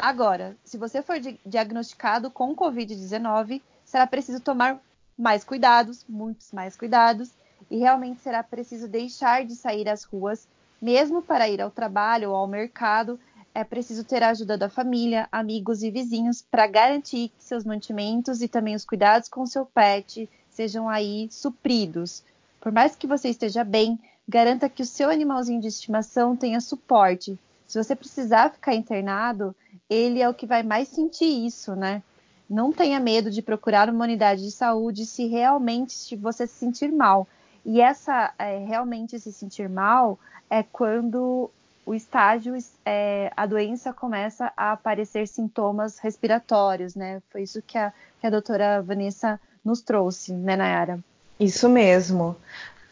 Agora, 0.09 0.57
se 0.65 0.79
você 0.79 1.03
for 1.03 1.17
diagnosticado 1.45 2.31
com 2.31 2.57
Covid-19, 2.57 3.61
será 3.85 4.07
preciso 4.07 4.41
tomar 4.41 4.81
mais 5.19 5.45
cuidados, 5.45 6.03
muitos 6.09 6.51
mais 6.51 6.75
cuidados, 6.75 7.31
e 7.71 7.77
realmente 7.77 8.23
será 8.23 8.43
preciso 8.43 8.89
deixar 8.89 9.45
de 9.45 9.55
sair 9.55 9.87
às 9.87 10.05
ruas, 10.05 10.49
mesmo 10.81 11.21
para 11.21 11.47
ir 11.47 11.61
ao 11.61 11.71
trabalho 11.71 12.31
ou 12.31 12.37
ao 12.37 12.47
mercado. 12.47 13.21
É 13.55 13.63
preciso 13.63 14.03
ter 14.03 14.23
a 14.23 14.31
ajuda 14.31 14.57
da 14.57 14.71
família, 14.71 15.29
amigos 15.31 15.83
e 15.83 15.91
vizinhos 15.91 16.41
para 16.41 16.67
garantir 16.67 17.29
que 17.29 17.45
seus 17.45 17.63
mantimentos 17.63 18.41
e 18.41 18.49
também 18.49 18.75
os 18.75 18.87
cuidados 18.87 19.29
com 19.29 19.45
seu 19.45 19.67
pet 19.67 20.27
sejam 20.49 20.89
aí 20.89 21.29
supridos. 21.31 22.25
Por 22.63 22.73
mais 22.73 22.97
que 22.97 23.07
você 23.07 23.29
esteja 23.29 23.63
bem, 23.63 24.01
garanta 24.27 24.71
que 24.71 24.81
o 24.81 24.87
seu 24.87 25.11
animalzinho 25.11 25.61
de 25.61 25.69
estimação 25.69 26.35
tenha 26.35 26.63
suporte. 26.63 27.39
Se 27.67 27.77
você 27.77 27.95
precisar 27.95 28.51
ficar 28.51 28.75
internado, 28.75 29.55
ele 29.89 30.21
é 30.21 30.29
o 30.29 30.35
que 30.35 30.47
vai 30.47 30.63
mais 30.63 30.89
sentir 30.89 31.47
isso, 31.47 31.75
né? 31.75 32.03
Não 32.49 32.73
tenha 32.73 32.99
medo 32.99 33.31
de 33.31 33.43
procurar 33.43 33.91
uma 33.91 34.05
unidade 34.05 34.43
de 34.43 34.51
saúde 34.51 35.05
se 35.05 35.27
realmente 35.27 36.17
você 36.17 36.47
se 36.47 36.55
sentir 36.55 36.91
mal. 36.91 37.27
E 37.65 37.81
essa 37.81 38.33
é, 38.39 38.59
realmente 38.59 39.19
se 39.19 39.33
sentir 39.33 39.69
mal 39.69 40.19
é 40.49 40.63
quando 40.63 41.51
o 41.85 41.95
estágio, 41.95 42.55
é, 42.85 43.33
a 43.37 43.47
doença 43.47 43.93
começa 43.93 44.53
a 44.57 44.73
aparecer 44.73 45.27
sintomas 45.27 45.99
respiratórios, 45.99 46.95
né? 46.95 47.23
Foi 47.31 47.43
isso 47.43 47.63
que 47.63 47.79
a, 47.79 47.93
que 48.21 48.27
a 48.27 48.31
doutora 48.31 48.83
Vanessa 48.83 49.41
nos 49.65 49.81
trouxe, 49.81 50.33
né, 50.33 50.55
Nayara? 50.55 50.99
Isso 51.41 51.69
mesmo. 51.69 52.37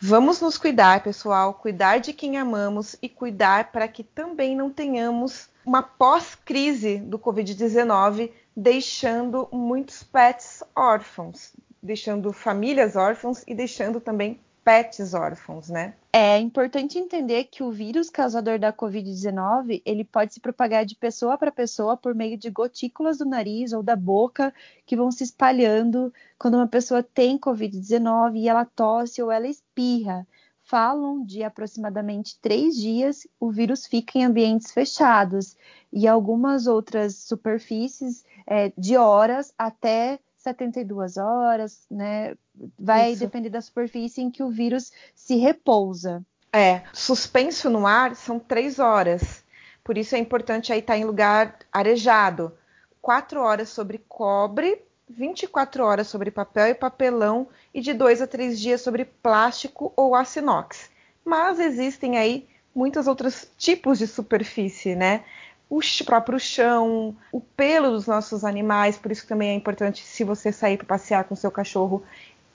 Vamos 0.01 0.41
nos 0.41 0.57
cuidar, 0.59 1.03
pessoal, 1.03 1.55
cuidar 1.55 1.99
de 1.99 2.13
quem 2.13 2.39
amamos 2.39 2.97
e 3.01 3.09
cuidar 3.09 3.71
para 3.73 3.89
que 3.89 4.03
também 4.03 4.57
não 4.57 4.71
tenhamos 4.71 5.49
uma 5.67 5.83
pós-crise 5.83 6.99
do 6.99 7.19
Covid-19, 7.19 8.31
deixando 8.57 9.49
muitos 9.53 10.05
pets 10.05 10.63
órfãos, 10.77 11.53
deixando 11.83 12.33
famílias 12.33 12.95
órfãos 12.95 13.43
e 13.49 13.55
deixando 13.55 14.01
também 14.01 14.39
pets 14.65 15.13
órfãos, 15.13 15.69
né? 15.69 15.95
É 16.13 16.39
importante 16.39 16.99
entender 16.99 17.45
que 17.45 17.63
o 17.63 17.71
vírus 17.71 18.09
causador 18.09 18.59
da 18.59 18.73
Covid-19 18.73 19.83
ele 19.85 20.05
pode 20.05 20.35
se 20.35 20.41
propagar 20.41 20.85
de 20.85 20.95
pessoa 20.95 21.37
para 21.37 21.53
pessoa 21.53 21.97
por 21.97 22.15
meio 22.15 22.39
de 22.39 22.49
gotículas 22.49 23.19
do 23.19 23.25
nariz 23.25 23.73
ou 23.73 23.83
da 23.83 23.95
boca 23.95 24.55
que 24.85 24.97
vão 24.97 25.11
se 25.11 25.25
espalhando 25.25 26.13
quando 26.39 26.55
uma 26.55 26.67
pessoa 26.67 27.03
tem 27.03 27.39
Covid-19 27.39 28.37
e 28.37 28.49
ela 28.49 28.65
tosse 28.65 29.21
ou 29.21 29.31
ela 29.31 29.47
espirra. 29.47 30.27
Falam 30.69 31.25
de 31.25 31.45
aproximadamente 31.45 32.41
três 32.41 32.75
dias 32.75 33.25
o 33.39 33.53
vírus 33.53 33.87
fica 33.87 34.19
em 34.19 34.25
ambientes 34.25 34.73
fechados 34.73 35.57
e 35.93 36.09
algumas 36.09 36.67
outras 36.67 37.15
superfícies 37.15 38.25
é, 38.45 38.73
de 38.77 38.97
horas 38.97 39.55
até 39.57 40.19
72 40.39 41.19
horas, 41.19 41.87
né? 41.89 42.35
Vai 42.77 43.13
Isso. 43.13 43.21
depender 43.21 43.49
da 43.49 43.61
superfície 43.61 44.21
em 44.21 44.29
que 44.29 44.43
o 44.43 44.51
vírus 44.51 44.91
se 45.15 45.37
repousa. 45.37 46.27
É, 46.53 46.83
suspenso 46.93 47.71
no 47.71 47.87
ar 47.87 48.17
são 48.17 48.41
três 48.41 48.81
horas. 48.81 49.45
Por 49.85 49.97
isso 49.97 50.17
é 50.17 50.19
importante 50.19 50.73
aí 50.73 50.81
estar 50.81 50.97
em 50.97 51.05
lugar 51.05 51.61
arejado. 51.73 52.53
Quatro 53.01 53.41
horas 53.41 53.69
sobre 53.69 53.99
cobre, 54.09 54.83
24 55.09 55.85
horas 55.85 56.09
sobre 56.09 56.31
papel 56.31 56.69
e 56.69 56.75
papelão 56.75 57.49
e 57.73 57.81
de 57.81 57.93
dois 57.93 58.21
a 58.21 58.27
três 58.27 58.59
dias 58.61 58.81
sobre 58.81 59.05
plástico 59.05 59.93
ou 59.97 60.15
aço 60.15 60.39
inox. 60.39 60.91
Mas 61.25 61.59
existem 61.61 62.19
aí 62.19 62.49
muitos 62.75 63.07
outros 63.07 63.49
tipos 63.57 63.99
de 63.99 64.07
superfície, 64.07 64.95
né? 64.95 65.25
o 65.69 65.81
próprio 66.05 66.39
chão, 66.39 67.17
o 67.33 67.41
pelo 67.41 67.91
dos 67.91 68.07
nossos 68.07 68.45
animais, 68.45 68.97
por 68.97 69.11
isso 69.11 69.27
também 69.27 69.51
é 69.51 69.55
importante, 69.55 70.05
se 70.05 70.23
você 70.23 70.53
sair 70.53 70.77
para 70.77 70.87
passear 70.87 71.25
com 71.25 71.35
seu 71.35 71.51
cachorro, 71.51 72.03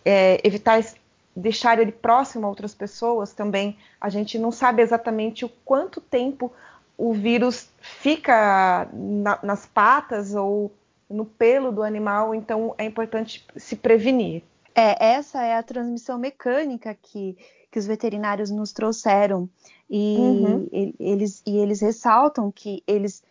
é, 0.06 0.40
evitar 0.44 0.82
deixar 1.36 1.80
ele 1.80 1.92
próximo 1.92 2.46
a 2.46 2.50
outras 2.50 2.74
pessoas 2.74 3.34
também. 3.34 3.78
A 4.00 4.10
gente 4.10 4.38
não 4.38 4.52
sabe 4.52 4.82
exatamente 4.82 5.46
o 5.46 5.50
quanto 5.64 6.02
tempo 6.02 6.52
o 6.98 7.14
vírus 7.14 7.70
fica 7.80 8.88
na, 8.94 9.40
nas 9.42 9.66
patas 9.66 10.36
ou 10.36 10.72
no 11.12 11.26
pelo 11.26 11.71
do 11.71 11.84
animal, 11.84 12.34
então 12.34 12.74
é 12.78 12.86
importante 12.86 13.45
se 13.56 13.76
prevenir. 13.76 14.43
É, 14.74 15.13
essa 15.13 15.43
é 15.43 15.56
a 15.56 15.63
transmissão 15.63 16.17
mecânica 16.17 16.95
que, 17.00 17.38
que 17.69 17.78
os 17.78 17.86
veterinários 17.86 18.50
nos 18.50 18.71
trouxeram. 18.71 19.50
E, 19.89 20.17
uhum. 20.17 20.67
eles, 21.00 21.41
e 21.45 21.58
eles 21.58 21.82
ressaltam 21.82 22.52
que 22.52 22.82
eles, 22.88 23.21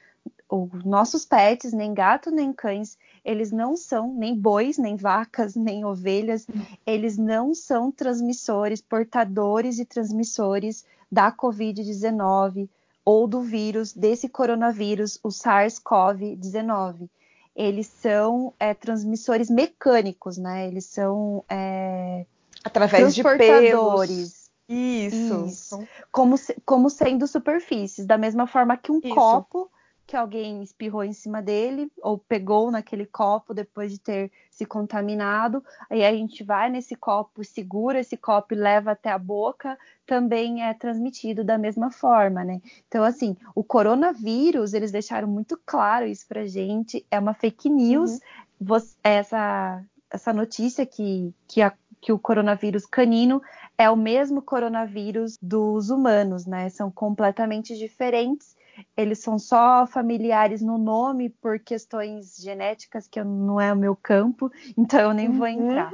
os 0.49 0.85
nossos 0.85 1.25
pets, 1.25 1.73
nem 1.73 1.95
gato 1.95 2.31
nem 2.31 2.53
cães, 2.53 2.99
eles 3.25 3.51
não 3.51 3.77
são 3.77 4.13
nem 4.13 4.37
bois, 4.37 4.77
nem 4.77 4.97
vacas, 4.97 5.55
nem 5.57 5.85
ovelhas, 5.85 6.47
eles 6.87 7.17
não 7.17 7.55
são 7.55 7.91
transmissores, 7.91 8.83
portadores 8.83 9.79
e 9.79 9.85
transmissores 9.85 10.85
da 11.11 11.33
Covid-19 11.33 12.69
ou 13.05 13.27
do 13.27 13.41
vírus, 13.41 13.93
desse 13.93 14.29
coronavírus, 14.29 15.19
o 15.23 15.29
SARS-CoV-19. 15.29 17.09
Eles 17.55 17.87
são 17.87 18.55
é, 18.59 18.73
transmissores 18.75 19.51
mecânicos, 19.51 20.39
né? 20.39 20.69
Eles 20.69 20.87
são 20.87 21.45
é, 21.49 22.25
através 22.65 23.15
de 23.15 23.23
pelos 23.23 24.51
isso. 24.69 25.49
Isso. 25.49 25.89
Como, 26.13 26.37
como 26.65 26.89
sendo 26.89 27.27
superfícies, 27.27 28.07
da 28.07 28.17
mesma 28.17 28.47
forma 28.47 28.77
que 28.77 28.93
um 28.93 29.01
Isso. 29.03 29.15
copo 29.15 29.71
que 30.11 30.17
alguém 30.17 30.61
espirrou 30.61 31.05
em 31.05 31.13
cima 31.13 31.41
dele 31.41 31.89
ou 32.03 32.19
pegou 32.19 32.69
naquele 32.69 33.07
copo 33.07 33.55
depois 33.55 33.93
de 33.93 34.01
ter 34.01 34.33
se 34.51 34.67
contaminado, 34.67 35.63
aí 35.89 36.05
a 36.05 36.11
gente 36.11 36.43
vai 36.43 36.69
nesse 36.69 36.97
copo, 36.97 37.45
segura 37.45 38.01
esse 38.01 38.17
copo 38.17 38.53
e 38.53 38.57
leva 38.57 38.91
até 38.91 39.09
a 39.09 39.17
boca, 39.17 39.79
também 40.05 40.65
é 40.65 40.75
transmitido 40.75 41.45
da 41.45 41.57
mesma 41.57 41.93
forma, 41.93 42.43
né? 42.43 42.61
Então, 42.89 43.05
assim, 43.05 43.37
o 43.55 43.63
coronavírus, 43.63 44.75
eles 44.75 44.91
deixaram 44.91 45.29
muito 45.29 45.57
claro 45.65 46.05
isso 46.05 46.27
pra 46.27 46.45
gente, 46.45 47.07
é 47.09 47.17
uma 47.17 47.33
fake 47.33 47.71
news, 47.71 48.15
uhum. 48.15 48.19
você, 48.61 48.97
essa, 49.05 49.81
essa 50.11 50.33
notícia 50.33 50.85
que, 50.85 51.33
que, 51.47 51.63
a, 51.63 51.73
que 52.01 52.13
o 52.13 52.19
coronavírus 52.19 52.85
canino 52.85 53.41
é 53.79 53.89
o 53.89 53.97
mesmo 53.97 54.43
coronavírus 54.43 55.39
dos 55.41 55.89
humanos, 55.89 56.47
né? 56.47 56.69
São 56.69 56.91
completamente 56.91 57.79
diferentes. 57.79 58.59
Eles 58.97 59.19
são 59.19 59.39
só 59.39 59.87
familiares 59.87 60.63
no 60.63 60.79
nome 60.79 61.31
por 61.31 61.59
questões 61.59 62.37
genéticas, 62.37 63.07
que 63.09 63.23
não 63.23 63.61
é 63.61 63.73
o 63.73 63.77
meu 63.77 63.97
campo, 63.97 64.51
então 64.77 65.01
eu 65.01 65.15
nem 65.15 65.31
vou 65.31 65.47
uhum. 65.47 65.71
entrar. 65.71 65.93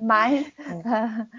Mas 0.00 0.52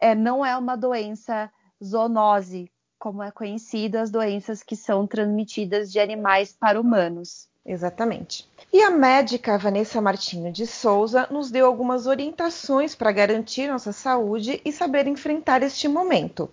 é. 0.00 0.14
não 0.14 0.44
é 0.44 0.56
uma 0.56 0.76
doença 0.76 1.50
zoonose, 1.82 2.70
como 2.98 3.22
é 3.22 3.30
conhecido 3.30 3.96
as 3.96 4.10
doenças 4.10 4.62
que 4.62 4.76
são 4.76 5.06
transmitidas 5.06 5.90
de 5.90 5.98
animais 5.98 6.52
para 6.52 6.80
humanos. 6.80 7.48
Exatamente. 7.64 8.48
E 8.72 8.82
a 8.82 8.90
médica 8.90 9.58
Vanessa 9.58 10.00
Martinho 10.00 10.52
de 10.52 10.66
Souza 10.66 11.26
nos 11.30 11.50
deu 11.50 11.66
algumas 11.66 12.06
orientações 12.06 12.94
para 12.94 13.12
garantir 13.12 13.68
nossa 13.68 13.92
saúde 13.92 14.60
e 14.64 14.72
saber 14.72 15.06
enfrentar 15.06 15.62
este 15.62 15.86
momento. 15.86 16.50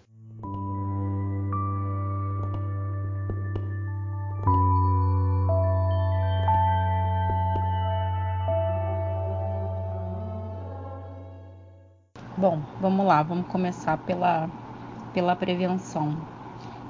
Bom, 12.38 12.62
vamos 12.80 13.04
lá, 13.04 13.24
vamos 13.24 13.48
começar 13.48 13.98
pela, 13.98 14.48
pela 15.12 15.36
prevenção 15.36 16.16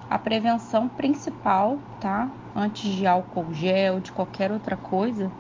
a 0.10 0.20
prevenção 0.20 0.90
principal, 0.90 1.78
tá? 2.02 2.30
Antes 2.54 2.92
de 2.94 3.06
álcool 3.06 3.54
gel, 3.54 4.02
de 4.02 4.12
qualquer 4.12 4.52
outra 4.52 4.76
coisa, 4.76 5.32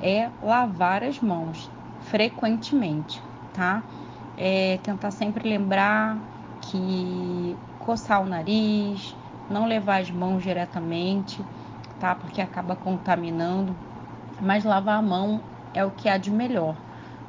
é 0.00 0.30
lavar 0.42 1.02
as 1.02 1.20
mãos 1.20 1.70
frequentemente, 2.00 3.20
tá? 3.52 3.82
É 4.38 4.78
tentar 4.82 5.10
sempre 5.10 5.46
lembrar 5.46 6.18
que 6.62 7.54
coçar 7.78 8.22
o 8.22 8.26
nariz, 8.26 9.14
não 9.50 9.66
levar 9.66 10.00
as 10.00 10.10
mãos 10.10 10.42
diretamente, 10.42 11.44
tá? 12.00 12.14
Porque 12.14 12.40
acaba 12.40 12.76
contaminando. 12.76 13.74
Mas 14.40 14.64
lavar 14.64 14.98
a 14.98 15.02
mão 15.02 15.40
é 15.74 15.84
o 15.84 15.90
que 15.90 16.08
há 16.08 16.16
de 16.16 16.30
melhor, 16.30 16.76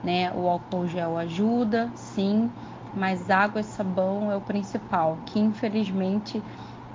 né? 0.05 0.31
O 0.33 0.47
álcool 0.47 0.87
gel 0.87 1.17
ajuda, 1.17 1.91
sim, 1.95 2.51
mas 2.93 3.29
água 3.29 3.59
e 3.59 3.63
sabão 3.63 4.31
é 4.31 4.35
o 4.35 4.41
principal, 4.41 5.19
que 5.25 5.39
infelizmente 5.39 6.43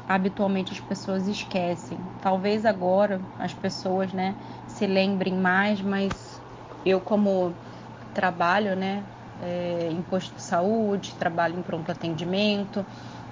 habitualmente 0.07 0.73
as 0.73 0.81
pessoas 0.81 1.27
esquecem. 1.27 1.99
Talvez 2.21 2.65
agora 2.65 3.21
as 3.39 3.53
pessoas, 3.53 4.13
né, 4.13 4.37
se 4.67 4.87
lembrem 4.87 5.35
mais, 5.35 5.81
mas 5.83 6.41
eu 6.85 7.01
como 7.01 7.55
trabalho, 8.15 8.75
né, 8.77 9.05
é, 9.41 9.89
em 9.91 10.03
posto 10.03 10.35
de 10.37 10.43
saúde, 10.43 11.15
trabalho 11.19 11.59
em 11.59 11.63
pronto 11.63 11.91
atendimento 11.91 12.85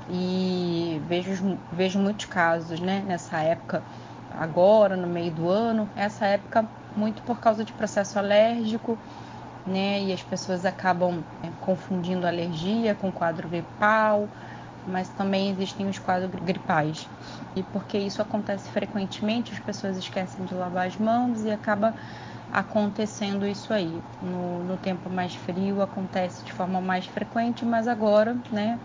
e 0.08 1.00
vejo, 1.04 1.58
vejo 1.70 1.98
muitos 1.98 2.26
casos, 2.26 2.80
né, 2.80 3.02
nessa 3.06 3.40
época 3.42 3.82
agora, 4.30 4.96
no 4.96 5.06
meio 5.06 5.32
do 5.32 5.48
ano, 5.48 5.88
essa 5.96 6.26
época 6.26 6.68
muito 6.94 7.22
por 7.22 7.40
causa 7.40 7.64
de 7.64 7.72
processo 7.72 8.18
alérgico, 8.18 8.98
né, 9.68 10.02
e 10.02 10.12
as 10.12 10.22
pessoas 10.22 10.64
acabam 10.64 11.22
é, 11.42 11.50
confundindo 11.60 12.26
alergia 12.26 12.94
com 12.94 13.12
quadro 13.12 13.48
gripal, 13.48 14.28
mas 14.86 15.08
também 15.10 15.50
existem 15.50 15.86
os 15.88 15.98
quadros 15.98 16.42
gripais. 16.42 17.08
E 17.54 17.62
porque 17.62 17.98
isso 17.98 18.22
acontece 18.22 18.68
frequentemente, 18.70 19.52
as 19.52 19.60
pessoas 19.60 19.96
esquecem 19.96 20.44
de 20.44 20.54
lavar 20.54 20.86
as 20.86 20.96
mãos 20.96 21.44
e 21.44 21.50
acaba 21.50 21.94
acontecendo 22.50 23.46
isso 23.46 23.72
aí. 23.72 24.00
No, 24.20 24.62
no 24.62 24.76
tempo 24.76 25.10
mais 25.10 25.34
frio 25.34 25.82
acontece 25.82 26.44
de 26.44 26.52
forma 26.52 26.80
mais 26.80 27.06
frequente, 27.06 27.64
mas 27.64 27.86
agora, 27.86 28.36
né, 28.50 28.80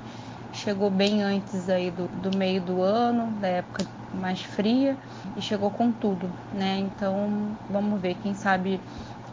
chegou 0.52 0.90
bem 0.90 1.24
antes 1.24 1.70
aí 1.70 1.90
do, 1.90 2.08
do 2.08 2.38
meio 2.38 2.62
do 2.62 2.82
ano, 2.82 3.32
da 3.40 3.48
época 3.48 3.86
mais 4.14 4.42
fria, 4.44 4.98
e 5.36 5.42
chegou 5.42 5.72
com 5.72 5.92
tudo, 5.92 6.30
né? 6.52 6.78
Então, 6.80 7.58
vamos 7.68 8.00
ver, 8.00 8.16
quem 8.16 8.36
sabe 8.36 8.80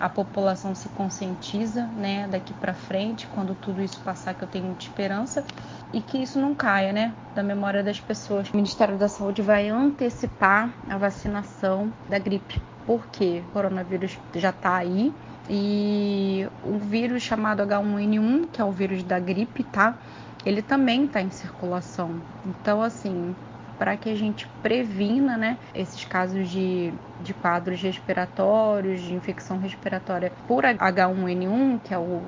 a 0.00 0.08
população 0.08 0.74
se 0.74 0.88
conscientiza, 0.88 1.86
né, 1.88 2.26
daqui 2.26 2.54
para 2.54 2.72
frente, 2.72 3.26
quando 3.34 3.54
tudo 3.54 3.82
isso 3.82 4.00
passar, 4.02 4.34
que 4.34 4.42
eu 4.42 4.48
tenho 4.48 4.64
muita 4.64 4.84
esperança, 4.84 5.44
e 5.92 6.00
que 6.00 6.18
isso 6.18 6.40
não 6.40 6.54
caia, 6.54 6.92
né, 6.92 7.12
da 7.34 7.42
memória 7.42 7.82
das 7.82 8.00
pessoas. 8.00 8.48
O 8.48 8.56
Ministério 8.56 8.96
da 8.96 9.08
Saúde 9.08 9.42
vai 9.42 9.68
antecipar 9.68 10.70
a 10.88 10.96
vacinação 10.96 11.92
da 12.08 12.18
gripe, 12.18 12.60
porque 12.86 13.42
o 13.46 13.52
coronavírus 13.52 14.18
já 14.34 14.50
está 14.50 14.76
aí 14.76 15.12
e 15.50 16.46
o 16.64 16.78
vírus 16.78 17.22
chamado 17.22 17.62
H1N1, 17.62 18.48
que 18.52 18.60
é 18.60 18.64
o 18.64 18.72
vírus 18.72 19.02
da 19.02 19.18
gripe, 19.18 19.64
tá? 19.64 19.98
ele 20.44 20.62
também 20.62 21.04
está 21.04 21.20
em 21.20 21.30
circulação. 21.30 22.10
Então, 22.46 22.82
assim, 22.82 23.34
para 23.80 23.96
que 23.96 24.10
a 24.10 24.14
gente 24.14 24.46
previna 24.62 25.38
né, 25.38 25.56
esses 25.74 26.04
casos 26.04 26.50
de, 26.50 26.92
de 27.18 27.32
quadros 27.32 27.80
respiratórios, 27.80 29.00
de 29.00 29.14
infecção 29.14 29.58
respiratória 29.58 30.30
por 30.46 30.64
H1N1, 30.64 31.80
que 31.82 31.94
é 31.94 31.98
o 31.98 32.20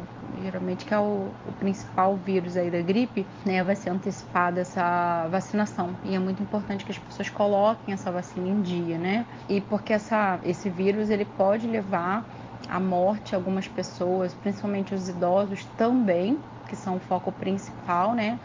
geralmente 0.43 0.87
que 0.87 0.95
é 0.95 0.99
o, 0.99 1.29
o, 1.47 1.53
principal 1.61 2.17
vírus 2.17 2.57
aí 2.57 2.71
da 2.71 2.81
gripe, 2.81 3.27
né, 3.45 3.62
vai 3.62 3.77
ser 3.77 3.91
antecipada 3.91 4.62
essa 4.62 5.29
vacinação. 5.29 5.95
E 6.07 6.15
é 6.15 6.19
muito 6.19 6.43
importante 6.43 6.87
que 6.87 6.91
as 6.91 6.99
pessoas 6.99 7.29
coloquem 7.29 7.93
essa 7.93 8.11
vacina 8.11 8.49
em 8.49 8.62
dia, 8.62 8.97
né? 8.97 9.27
E 9.47 9.61
porque 9.61 9.93
essa, 9.93 10.41
esse 10.43 10.71
vírus 10.71 11.11
ele 11.11 11.27
pode 11.27 11.67
levar 11.67 12.25
à 12.67 12.81
morte 12.81 13.35
algumas 13.35 13.69
pessoas, 13.69 14.33
principalmente 14.33 14.95
os 14.95 15.07
idosos 15.11 15.67
também, 15.77 16.38
que 16.67 16.75
são 16.75 16.97
o 16.97 17.01
foco 17.01 17.31
principal, 17.31 18.15
né? 18.15 18.38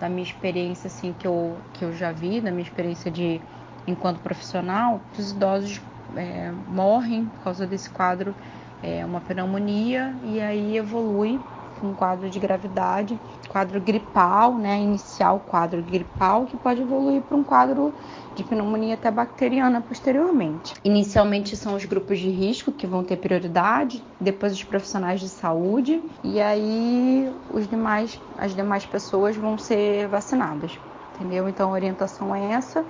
Da 0.00 0.08
minha 0.08 0.22
experiência 0.22 0.88
assim 0.88 1.14
que 1.16 1.26
eu, 1.26 1.56
que 1.74 1.84
eu 1.84 1.92
já 1.92 2.10
vi, 2.10 2.40
da 2.40 2.50
minha 2.50 2.62
experiência 2.62 3.10
de 3.10 3.40
enquanto 3.86 4.18
profissional, 4.20 5.00
os 5.16 5.30
idosos 5.30 5.80
é, 6.16 6.50
morrem 6.68 7.26
por 7.26 7.44
causa 7.44 7.66
desse 7.66 7.90
quadro, 7.90 8.34
é 8.82 9.04
uma 9.04 9.20
pneumonia 9.20 10.14
e 10.24 10.40
aí 10.40 10.76
evolui 10.76 11.38
um 11.82 11.94
quadro 11.94 12.28
de 12.28 12.38
gravidade, 12.38 13.18
quadro 13.50 13.80
gripal, 13.80 14.54
né, 14.54 14.80
inicial 14.80 15.40
quadro 15.40 15.82
gripal, 15.82 16.46
que 16.46 16.56
pode 16.56 16.80
evoluir 16.80 17.20
para 17.22 17.36
um 17.36 17.42
quadro 17.42 17.92
de 18.36 18.44
pneumonia 18.44 18.94
até 18.94 19.10
bacteriana 19.10 19.80
posteriormente. 19.80 20.74
Inicialmente 20.84 21.56
são 21.56 21.74
os 21.74 21.84
grupos 21.84 22.18
de 22.18 22.30
risco 22.30 22.70
que 22.70 22.86
vão 22.86 23.02
ter 23.02 23.16
prioridade, 23.16 24.02
depois 24.20 24.52
os 24.52 24.62
profissionais 24.62 25.20
de 25.20 25.28
saúde 25.28 26.00
e 26.22 26.40
aí 26.40 27.30
os 27.52 27.68
demais, 27.68 28.20
as 28.38 28.54
demais 28.54 28.86
pessoas 28.86 29.36
vão 29.36 29.58
ser 29.58 30.06
vacinadas, 30.08 30.78
entendeu? 31.16 31.48
Então 31.48 31.70
a 31.70 31.72
orientação 31.72 32.34
é 32.34 32.52
essa. 32.52 32.84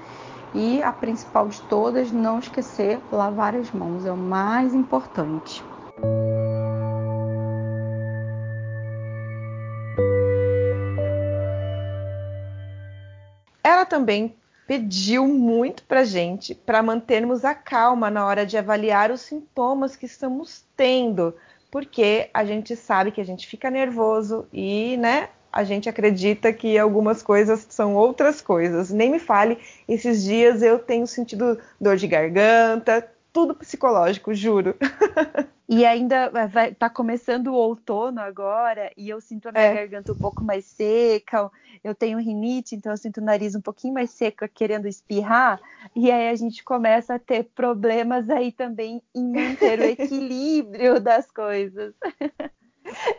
E 0.53 0.83
a 0.83 0.91
principal 0.91 1.47
de 1.47 1.61
todas, 1.63 2.11
não 2.11 2.41
esquecer 2.41 2.99
lavar 3.13 3.55
as 3.55 3.71
mãos, 3.71 4.05
é 4.05 4.11
o 4.11 4.17
mais 4.17 4.75
importante. 4.75 5.63
Também 13.91 14.35
pediu 14.67 15.27
muito 15.27 15.83
para 15.83 16.05
gente 16.05 16.55
para 16.55 16.81
mantermos 16.81 17.45
a 17.45 17.53
calma 17.53 18.09
na 18.09 18.25
hora 18.25 18.47
de 18.47 18.57
avaliar 18.57 19.11
os 19.11 19.21
sintomas 19.21 19.97
que 19.97 20.07
estamos 20.07 20.65
tendo, 20.77 21.35
porque 21.73 22.31
a 22.33 22.45
gente 22.45 22.77
sabe 22.77 23.11
que 23.11 23.21
a 23.21 23.25
gente 23.25 23.49
fica 23.49 23.69
nervoso 23.69 24.47
e, 24.53 24.97
né, 24.97 25.29
a 25.53 25.65
gente 25.65 25.89
acredita 25.89 26.53
que 26.53 26.79
algumas 26.79 27.21
coisas 27.21 27.67
são 27.69 27.97
outras 27.97 28.41
coisas. 28.41 28.91
Nem 28.91 29.11
me 29.11 29.19
fale, 29.19 29.59
esses 29.89 30.23
dias 30.23 30.63
eu 30.63 30.79
tenho 30.79 31.05
sentido 31.05 31.59
dor 31.81 31.97
de 31.97 32.07
garganta, 32.07 33.11
tudo 33.33 33.55
psicológico, 33.55 34.35
juro. 34.35 34.75
E 35.73 35.87
ainda 35.87 36.29
vai, 36.49 36.75
tá 36.75 36.91
começando 36.91 37.47
o 37.47 37.55
outono 37.55 38.21
agora 38.21 38.91
e 38.97 39.09
eu 39.09 39.21
sinto 39.21 39.49
a 39.49 39.53
minha 39.53 39.67
é. 39.67 39.75
garganta 39.75 40.13
um 40.13 40.19
pouco 40.19 40.43
mais 40.43 40.65
seca. 40.65 41.49
Eu 41.85 41.95
tenho 41.95 42.19
rinite, 42.19 42.75
então 42.75 42.93
eu 42.93 42.97
sinto 42.97 43.19
o 43.19 43.25
nariz 43.25 43.55
um 43.55 43.61
pouquinho 43.61 43.95
mais 43.95 44.11
seco, 44.11 44.49
querendo 44.49 44.89
espirrar. 44.89 45.61
E 45.95 46.11
aí 46.11 46.29
a 46.29 46.35
gente 46.35 46.65
começa 46.65 47.15
a 47.15 47.19
ter 47.21 47.45
problemas 47.55 48.29
aí 48.29 48.51
também 48.51 49.01
em 49.15 49.31
manter 49.31 49.79
o 49.79 49.85
equilíbrio 50.03 51.01
das 51.01 51.31
coisas. 51.31 51.95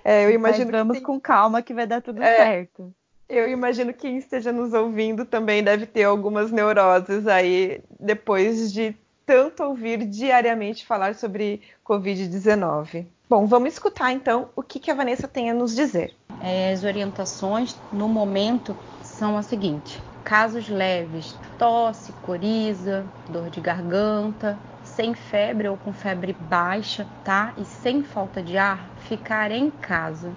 É, 0.03 0.25
eu 0.25 0.31
imagino 0.31 0.71
Mas 0.71 0.81
vamos 0.81 0.97
tem... 0.97 1.03
com 1.03 1.21
calma 1.21 1.61
que 1.61 1.73
vai 1.73 1.87
dar 1.87 2.01
tudo 2.01 2.21
é. 2.21 2.35
certo. 2.35 2.93
Eu 3.29 3.49
imagino 3.49 3.93
que 3.93 3.99
quem 3.99 4.17
esteja 4.17 4.51
nos 4.51 4.73
ouvindo 4.73 5.25
também 5.25 5.63
deve 5.63 5.85
ter 5.85 6.03
algumas 6.03 6.51
neuroses 6.51 7.25
aí 7.27 7.81
depois 7.97 8.73
de 8.73 8.93
tanto 9.25 9.63
ouvir 9.63 10.05
diariamente 10.05 10.85
falar 10.85 11.15
sobre 11.15 11.61
Covid-19. 11.85 13.05
Bom, 13.29 13.45
vamos 13.45 13.73
escutar 13.73 14.11
então 14.11 14.49
o 14.55 14.61
que, 14.61 14.79
que 14.79 14.91
a 14.91 14.93
Vanessa 14.93 15.27
tem 15.27 15.49
a 15.49 15.53
nos 15.53 15.75
dizer. 15.75 16.13
É, 16.43 16.73
as 16.73 16.83
orientações 16.83 17.75
no 17.93 18.09
momento 18.09 18.75
são 19.03 19.37
as 19.37 19.45
seguintes: 19.45 19.99
casos 20.23 20.67
leves, 20.67 21.35
tosse, 21.57 22.11
coriza, 22.23 23.05
dor 23.29 23.49
de 23.49 23.61
garganta, 23.61 24.57
sem 24.83 25.13
febre 25.13 25.67
ou 25.67 25.77
com 25.77 25.93
febre 25.93 26.33
baixa, 26.33 27.07
tá? 27.23 27.53
E 27.57 27.63
sem 27.63 28.03
falta 28.03 28.41
de 28.41 28.57
ar, 28.57 28.89
ficar 29.07 29.51
em 29.51 29.69
casa. 29.69 30.31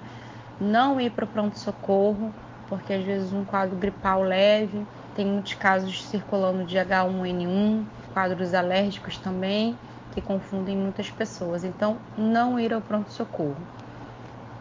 Não 0.60 1.00
ir 1.00 1.10
para 1.10 1.24
o 1.24 1.28
pronto-socorro, 1.28 2.32
porque 2.68 2.92
às 2.92 3.04
vezes 3.04 3.32
um 3.32 3.44
quadro 3.44 3.76
gripal 3.76 4.22
leve, 4.22 4.86
tem 5.16 5.26
muitos 5.26 5.54
casos 5.54 6.04
circulando 6.04 6.64
de 6.64 6.76
H1N1, 6.76 7.84
quadros 8.14 8.55
alérgicos 8.55 9.18
também, 9.18 9.77
que 10.14 10.22
confundem 10.22 10.77
muitas 10.77 11.11
pessoas. 11.11 11.64
Então, 11.64 11.98
não 12.16 12.59
ir 12.59 12.72
ao 12.72 12.81
pronto-socorro. 12.81 13.57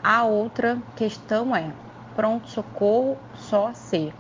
A 0.04 0.26
outra 0.26 0.80
questão 0.96 1.56
é: 1.56 1.72
pronto-socorro 2.16 3.16
só 3.36 3.72
se 3.74 4.12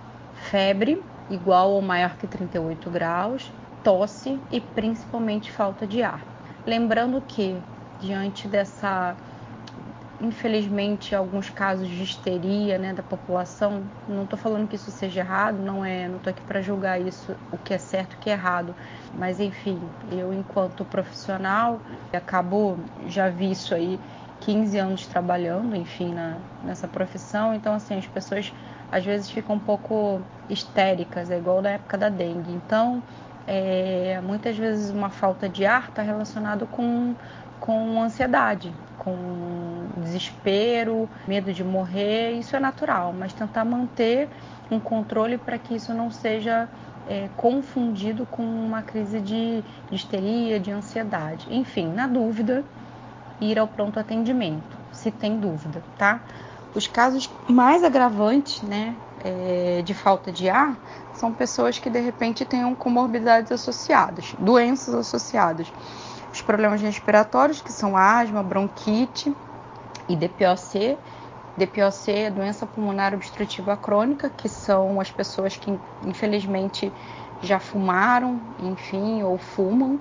febre 0.49 1.03
igual 1.29 1.71
ou 1.71 1.81
maior 1.81 2.15
que 2.15 2.27
38 2.27 2.89
graus, 2.91 3.51
tosse 3.83 4.39
e 4.51 4.61
principalmente 4.61 5.51
falta 5.51 5.87
de 5.87 6.03
ar. 6.03 6.21
Lembrando 6.65 7.19
que, 7.21 7.57
diante 7.99 8.47
dessa 8.47 9.15
infelizmente 10.23 11.13
alguns 11.13 11.49
casos 11.49 11.87
de 11.87 12.01
histeria 12.01 12.77
né, 12.77 12.93
da 12.93 13.03
população. 13.03 13.83
Não 14.07 14.23
estou 14.23 14.39
falando 14.39 14.67
que 14.67 14.75
isso 14.75 14.89
seja 14.89 15.19
errado, 15.19 15.57
não 15.57 15.83
é, 15.83 16.07
não 16.07 16.17
estou 16.17 16.31
aqui 16.31 16.41
para 16.41 16.61
julgar 16.61 16.99
isso, 16.99 17.35
o 17.51 17.57
que 17.57 17.73
é 17.73 17.77
certo, 17.77 18.13
o 18.13 18.17
que 18.17 18.29
é 18.29 18.33
errado. 18.33 18.73
Mas 19.13 19.39
enfim, 19.39 19.79
eu 20.11 20.33
enquanto 20.33 20.85
profissional 20.85 21.81
acabo 22.13 22.77
já 23.07 23.29
vi 23.29 23.51
isso 23.51 23.75
aí 23.75 23.99
15 24.41 24.77
anos 24.77 25.07
trabalhando, 25.07 25.75
enfim, 25.75 26.13
na, 26.13 26.37
nessa 26.63 26.87
profissão. 26.87 27.53
Então 27.53 27.73
assim 27.73 27.97
as 27.97 28.07
pessoas 28.07 28.53
às 28.91 29.03
vezes 29.03 29.29
ficam 29.29 29.55
um 29.57 29.59
pouco 29.59 30.21
histéricas, 30.49 31.29
é 31.29 31.37
igual 31.37 31.61
na 31.61 31.71
época 31.71 31.97
da 31.97 32.07
dengue. 32.07 32.53
Então 32.53 33.03
é, 33.45 34.21
muitas 34.23 34.57
vezes 34.57 34.89
uma 34.89 35.09
falta 35.09 35.49
de 35.49 35.65
ar 35.65 35.89
está 35.89 36.01
relacionado 36.01 36.65
com 36.67 37.13
com 37.63 38.03
ansiedade, 38.03 38.73
com 39.03 39.85
desespero, 39.97 41.09
medo 41.27 41.53
de 41.53 41.63
morrer, 41.63 42.31
isso 42.31 42.55
é 42.55 42.59
natural, 42.59 43.13
mas 43.17 43.33
tentar 43.33 43.65
manter 43.65 44.29
um 44.71 44.79
controle 44.79 45.37
para 45.37 45.57
que 45.57 45.75
isso 45.75 45.93
não 45.93 46.09
seja 46.09 46.67
é, 47.07 47.29
confundido 47.35 48.25
com 48.25 48.43
uma 48.43 48.81
crise 48.81 49.19
de, 49.19 49.61
de 49.89 49.95
histeria, 49.95 50.59
de 50.59 50.71
ansiedade. 50.71 51.47
Enfim, 51.49 51.87
na 51.87 52.07
dúvida, 52.07 52.63
ir 53.41 53.59
ao 53.59 53.67
pronto 53.67 53.99
atendimento, 53.99 54.77
se 54.91 55.11
tem 55.11 55.39
dúvida, 55.39 55.83
tá? 55.97 56.21
Os 56.73 56.87
casos 56.87 57.29
mais 57.47 57.83
agravantes, 57.83 58.61
né, 58.63 58.95
é, 59.23 59.81
de 59.83 59.93
falta 59.93 60.31
de 60.31 60.49
ar, 60.49 60.75
são 61.13 61.31
pessoas 61.31 61.77
que 61.77 61.89
de 61.89 61.99
repente 61.99 62.45
tenham 62.45 62.73
comorbidades 62.73 63.51
associadas, 63.51 64.33
doenças 64.39 64.95
associadas 64.95 65.71
os 66.33 66.41
problemas 66.41 66.81
respiratórios, 66.81 67.61
que 67.61 67.71
são 67.71 67.95
asma, 67.95 68.41
bronquite 68.41 69.33
e 70.09 70.15
DPOC. 70.15 70.97
DPOC 71.55 72.11
é 72.11 72.31
doença 72.31 72.65
pulmonar 72.65 73.13
obstrutiva 73.13 73.77
crônica, 73.77 74.31
que 74.31 74.49
são 74.49 74.99
as 74.99 75.11
pessoas 75.11 75.55
que 75.55 75.79
infelizmente 76.03 76.91
já 77.43 77.59
fumaram, 77.59 78.41
enfim, 78.59 79.21
ou 79.21 79.37
fumam, 79.37 79.99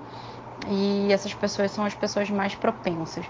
e 0.68 1.12
essas 1.12 1.34
pessoas 1.34 1.70
são 1.70 1.84
as 1.84 1.94
pessoas 1.94 2.30
mais 2.30 2.54
propensas. 2.54 3.26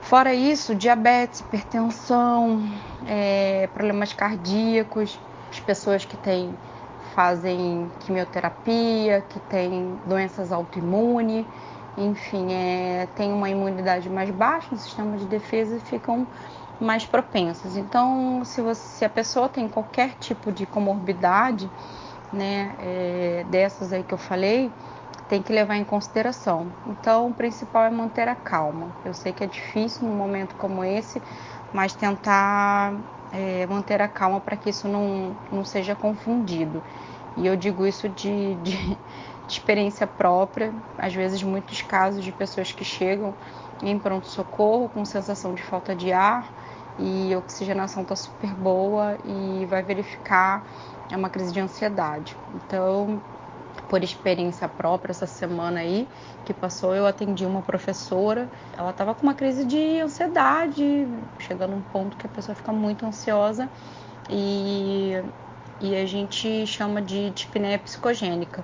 Fora 0.00 0.34
isso, 0.34 0.74
diabetes, 0.74 1.40
hipertensão, 1.40 2.68
é, 3.06 3.68
problemas 3.72 4.12
cardíacos, 4.12 5.20
as 5.52 5.60
pessoas 5.60 6.04
que 6.04 6.16
têm, 6.16 6.52
fazem 7.14 7.88
quimioterapia, 8.00 9.24
que 9.28 9.38
têm 9.38 9.96
doenças 10.06 10.50
autoimunes, 10.50 11.44
enfim, 11.98 12.52
é, 12.52 13.08
tem 13.16 13.32
uma 13.32 13.50
imunidade 13.50 14.08
mais 14.08 14.30
baixa, 14.30 14.68
um 14.72 14.78
sistema 14.78 15.16
de 15.16 15.26
defesa 15.26 15.78
ficam 15.80 16.26
mais 16.80 17.04
propensas. 17.04 17.76
Então, 17.76 18.42
se, 18.44 18.60
você, 18.60 18.80
se 18.98 19.04
a 19.04 19.08
pessoa 19.08 19.48
tem 19.48 19.68
qualquer 19.68 20.14
tipo 20.20 20.52
de 20.52 20.64
comorbidade, 20.66 21.68
né, 22.32 22.74
é, 22.78 23.44
dessas 23.48 23.92
aí 23.92 24.02
que 24.02 24.14
eu 24.14 24.18
falei, 24.18 24.70
tem 25.28 25.42
que 25.42 25.52
levar 25.52 25.76
em 25.76 25.84
consideração. 25.84 26.72
Então, 26.86 27.28
o 27.28 27.34
principal 27.34 27.84
é 27.84 27.90
manter 27.90 28.28
a 28.28 28.34
calma. 28.34 28.88
Eu 29.04 29.12
sei 29.12 29.32
que 29.32 29.44
é 29.44 29.46
difícil 29.46 30.08
num 30.08 30.14
momento 30.14 30.54
como 30.56 30.84
esse, 30.84 31.20
mas 31.72 31.92
tentar 31.94 32.94
é, 33.32 33.66
manter 33.66 34.00
a 34.00 34.08
calma 34.08 34.40
para 34.40 34.56
que 34.56 34.70
isso 34.70 34.88
não, 34.88 35.36
não 35.50 35.64
seja 35.64 35.94
confundido. 35.94 36.82
E 37.36 37.46
eu 37.46 37.56
digo 37.56 37.86
isso 37.86 38.08
de, 38.08 38.54
de, 38.56 38.98
experiência 39.52 40.06
própria, 40.06 40.72
às 40.96 41.14
vezes 41.14 41.42
muitos 41.42 41.82
casos 41.82 42.24
de 42.24 42.32
pessoas 42.32 42.72
que 42.72 42.84
chegam 42.84 43.34
em 43.82 43.98
pronto-socorro 43.98 44.88
com 44.88 45.04
sensação 45.04 45.54
de 45.54 45.62
falta 45.62 45.94
de 45.94 46.12
ar 46.12 46.52
e 46.98 47.34
oxigenação 47.36 48.02
está 48.02 48.16
super 48.16 48.50
boa 48.54 49.16
e 49.24 49.64
vai 49.66 49.82
verificar 49.82 50.64
é 51.10 51.16
uma 51.16 51.30
crise 51.30 51.52
de 51.52 51.60
ansiedade. 51.60 52.36
Então, 52.54 53.22
por 53.88 54.02
experiência 54.02 54.68
própria, 54.68 55.12
essa 55.12 55.26
semana 55.26 55.80
aí 55.80 56.06
que 56.44 56.52
passou, 56.52 56.94
eu 56.94 57.06
atendi 57.06 57.46
uma 57.46 57.62
professora. 57.62 58.48
Ela 58.76 58.90
estava 58.90 59.14
com 59.14 59.22
uma 59.22 59.34
crise 59.34 59.64
de 59.64 60.00
ansiedade, 60.00 61.08
chegando 61.38 61.72
a 61.72 61.76
um 61.76 61.80
ponto 61.80 62.16
que 62.16 62.26
a 62.26 62.28
pessoa 62.28 62.54
fica 62.54 62.72
muito 62.72 63.06
ansiosa 63.06 63.68
e, 64.28 65.12
e 65.80 65.96
a 65.96 66.04
gente 66.04 66.66
chama 66.66 67.00
de 67.00 67.30
dispneia 67.30 67.78
psicogênica. 67.78 68.62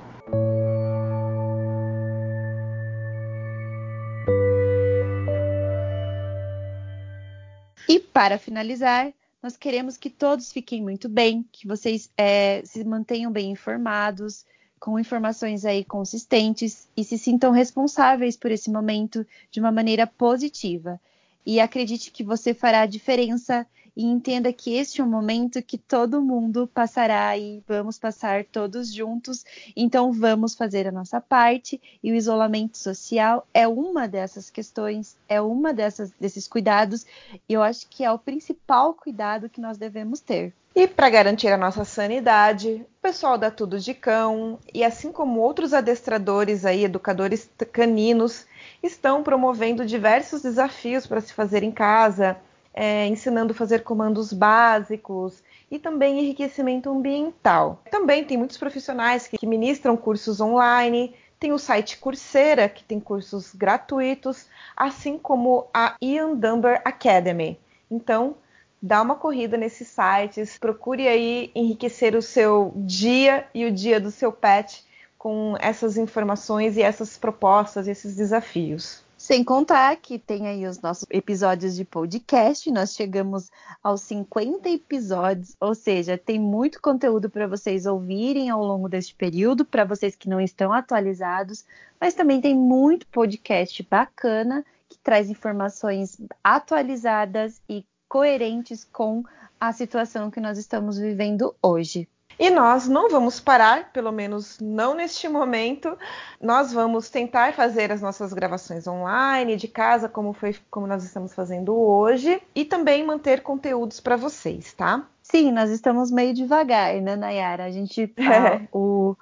Para 8.15 8.39
finalizar, 8.39 9.13
nós 9.43 9.57
queremos 9.57 9.97
que 9.97 10.09
todos 10.09 10.53
fiquem 10.53 10.81
muito 10.81 11.09
bem, 11.09 11.45
que 11.51 11.67
vocês 11.67 12.09
é, 12.17 12.63
se 12.65 12.85
mantenham 12.85 13.31
bem 13.31 13.51
informados, 13.51 14.47
com 14.79 15.01
informações 15.01 15.65
aí 15.65 15.85
consistentes 15.85 16.89
e 16.97 17.03
se 17.03 17.19
sintam 17.19 17.51
responsáveis 17.51 18.37
por 18.37 18.53
esse 18.53 18.71
momento 18.71 19.27
de 19.51 19.59
uma 19.59 19.73
maneira 19.73 20.07
positiva. 20.07 21.01
E 21.47 21.61
acredite 21.61 22.11
que 22.11 22.25
você 22.25 22.55
fará 22.55 22.83
a 22.83 22.87
diferença 22.87 23.67
e 23.97 24.05
entenda 24.05 24.53
que 24.53 24.75
este 24.75 25.01
é 25.01 25.05
um 25.05 25.09
momento 25.09 25.63
que 25.63 25.79
todo 25.79 26.21
mundo 26.21 26.69
passará 26.73 27.37
e 27.39 27.63
vamos 27.67 27.99
passar 27.99 28.45
todos 28.45 28.93
juntos. 28.93 29.45
Então 29.77 30.13
vamos 30.13 30.55
fazer 30.55 30.87
a 30.87 30.93
nossa 30.93 31.21
parte 31.21 31.81
e 32.03 32.11
o 32.11 32.15
isolamento 32.15 32.77
social 32.77 33.47
é 33.55 33.69
uma 33.69 34.09
dessas 34.09 34.51
questões, 34.51 35.17
é 35.29 35.41
uma 35.41 35.73
dessas 35.73 36.11
desses 36.19 36.49
cuidados 36.49 37.07
e 37.49 37.53
eu 37.53 37.63
acho 37.63 37.87
que 37.89 38.05
é 38.05 38.11
o 38.11 38.19
principal 38.19 38.95
cuidado 38.95 39.49
que 39.49 39.61
nós 39.61 39.79
devemos 39.79 40.21
ter. 40.21 40.53
E 40.75 40.89
para 40.89 41.09
garantir 41.09 41.49
a 41.49 41.57
nossa 41.57 41.85
sanidade, 41.85 42.85
o 42.99 43.01
pessoal 43.01 43.39
da 43.39 43.49
Tudo 43.49 43.79
de 43.79 43.95
Cão 43.95 44.59
e 44.73 44.83
assim 44.83 45.13
como 45.13 45.39
outros 45.39 45.73
adestradores 45.73 46.65
aí, 46.65 46.85
educadores 46.85 47.49
caninos, 47.71 48.45
estão 48.87 49.23
promovendo 49.23 49.85
diversos 49.85 50.43
desafios 50.43 51.07
para 51.07 51.21
se 51.21 51.33
fazer 51.33 51.63
em 51.63 51.73
casa 51.73 52.37
é, 52.75 53.07
ensinando 53.07 53.53
a 53.53 53.57
fazer 53.57 53.85
comandos 53.85 54.33
básicos 54.33 55.43
e 55.71 55.79
também 55.79 56.19
enriquecimento 56.19 56.91
ambiental. 56.91 57.81
Também 57.91 58.25
tem 58.25 58.37
muitos 58.37 58.59
profissionais 58.59 59.29
que, 59.29 59.39
que 59.39 59.47
ministram 59.47 59.97
cursos 59.97 60.41
online, 60.41 61.15
tem 61.39 61.53
o 61.53 61.59
site 61.59 61.99
Coursera, 61.99 62.69
que 62.69 62.83
tem 62.83 62.99
cursos 62.99 63.55
gratuitos, 63.55 64.47
assim 64.77 65.17
como 65.17 65.69
a 65.73 65.95
Ian 66.03 66.35
Dunbar 66.35 66.83
Academy. 66.85 67.59
Então, 67.89 68.37
dá 68.83 69.01
uma 69.01 69.15
corrida 69.15 69.57
nesses 69.57 69.89
sites, 69.89 70.59
procure 70.59 71.07
aí 71.07 71.53
enriquecer 71.55 72.17
o 72.17 72.23
seu 72.23 72.73
dia 72.77 73.47
e 73.55 73.65
o 73.65 73.71
dia 73.71 74.01
do 74.01 74.11
seu 74.11 74.33
pet 74.33 74.85
com 75.25 75.57
essas 75.59 75.97
informações 75.97 76.77
e 76.77 76.83
essas 76.83 77.17
propostas, 77.17 77.89
esses 77.89 78.15
desafios. 78.15 79.03
Sem 79.17 79.43
contar 79.43 79.97
que 79.97 80.19
tem 80.19 80.47
aí 80.47 80.67
os 80.67 80.83
nossos 80.83 81.07
episódios 81.09 81.75
de 81.75 81.83
podcast, 81.83 82.71
nós 82.71 82.95
chegamos 82.95 83.51
aos 83.83 84.03
50 84.03 84.69
episódios, 84.69 85.57
ou 85.59 85.75
seja, 85.75 86.19
tem 86.19 86.39
muito 86.39 86.79
conteúdo 86.79 87.31
para 87.31 87.47
vocês 87.47 87.87
ouvirem 87.87 88.51
ao 88.51 88.63
longo 88.63 88.87
deste 88.87 89.15
período, 89.15 89.65
para 89.65 89.87
vocês 89.87 90.15
que 90.15 90.29
não 90.29 90.43
estão 90.43 90.75
atualizados, 90.75 91.65
mas 91.99 92.13
também 92.13 92.39
tem 92.39 92.55
muito 92.55 93.07
podcast 93.07 93.83
bacana 93.91 94.63
que 94.91 94.99
traz 94.99 95.31
informações 95.31 96.21
atualizadas 96.43 97.63
e 97.67 97.83
coerentes 98.07 98.85
com 98.85 99.25
a 99.59 99.73
situação 99.73 100.31
que 100.31 100.39
nós 100.39 100.59
estamos 100.59 100.99
vivendo 100.99 101.55
hoje. 101.63 102.07
E 102.39 102.51
nós 102.51 102.89
não 102.89 103.09
vamos 103.09 103.41
parar, 103.41 103.93
pelo 103.93 104.13
menos 104.13 104.59
não 104.61 104.95
neste 104.95 105.29
momento. 105.29 105.97
Nós 106.41 106.73
vamos 106.73 107.11
tentar 107.11 107.53
fazer 107.53 107.93
as 107.93 108.03
nossas 108.03 108.33
gravações 108.33 108.87
online, 108.87 109.57
de 109.57 109.69
casa, 109.69 110.09
como 110.09 110.33
foi 110.33 110.57
como 110.71 110.87
nós 110.87 111.05
estamos 111.05 111.35
fazendo 111.35 111.75
hoje, 111.77 112.41
e 112.55 112.65
também 112.65 113.05
manter 113.05 113.43
conteúdos 113.43 114.01
para 114.01 114.17
vocês, 114.17 114.73
tá? 114.73 115.07
Sim, 115.23 115.53
nós 115.53 115.71
estamos 115.71 116.11
meio 116.11 116.35
devagar, 116.35 116.95
né, 117.01 117.17
Nayara? 117.17 117.65
A 117.65 117.71
gente 117.71 118.13
a, 118.19 118.61
o, 118.77 119.17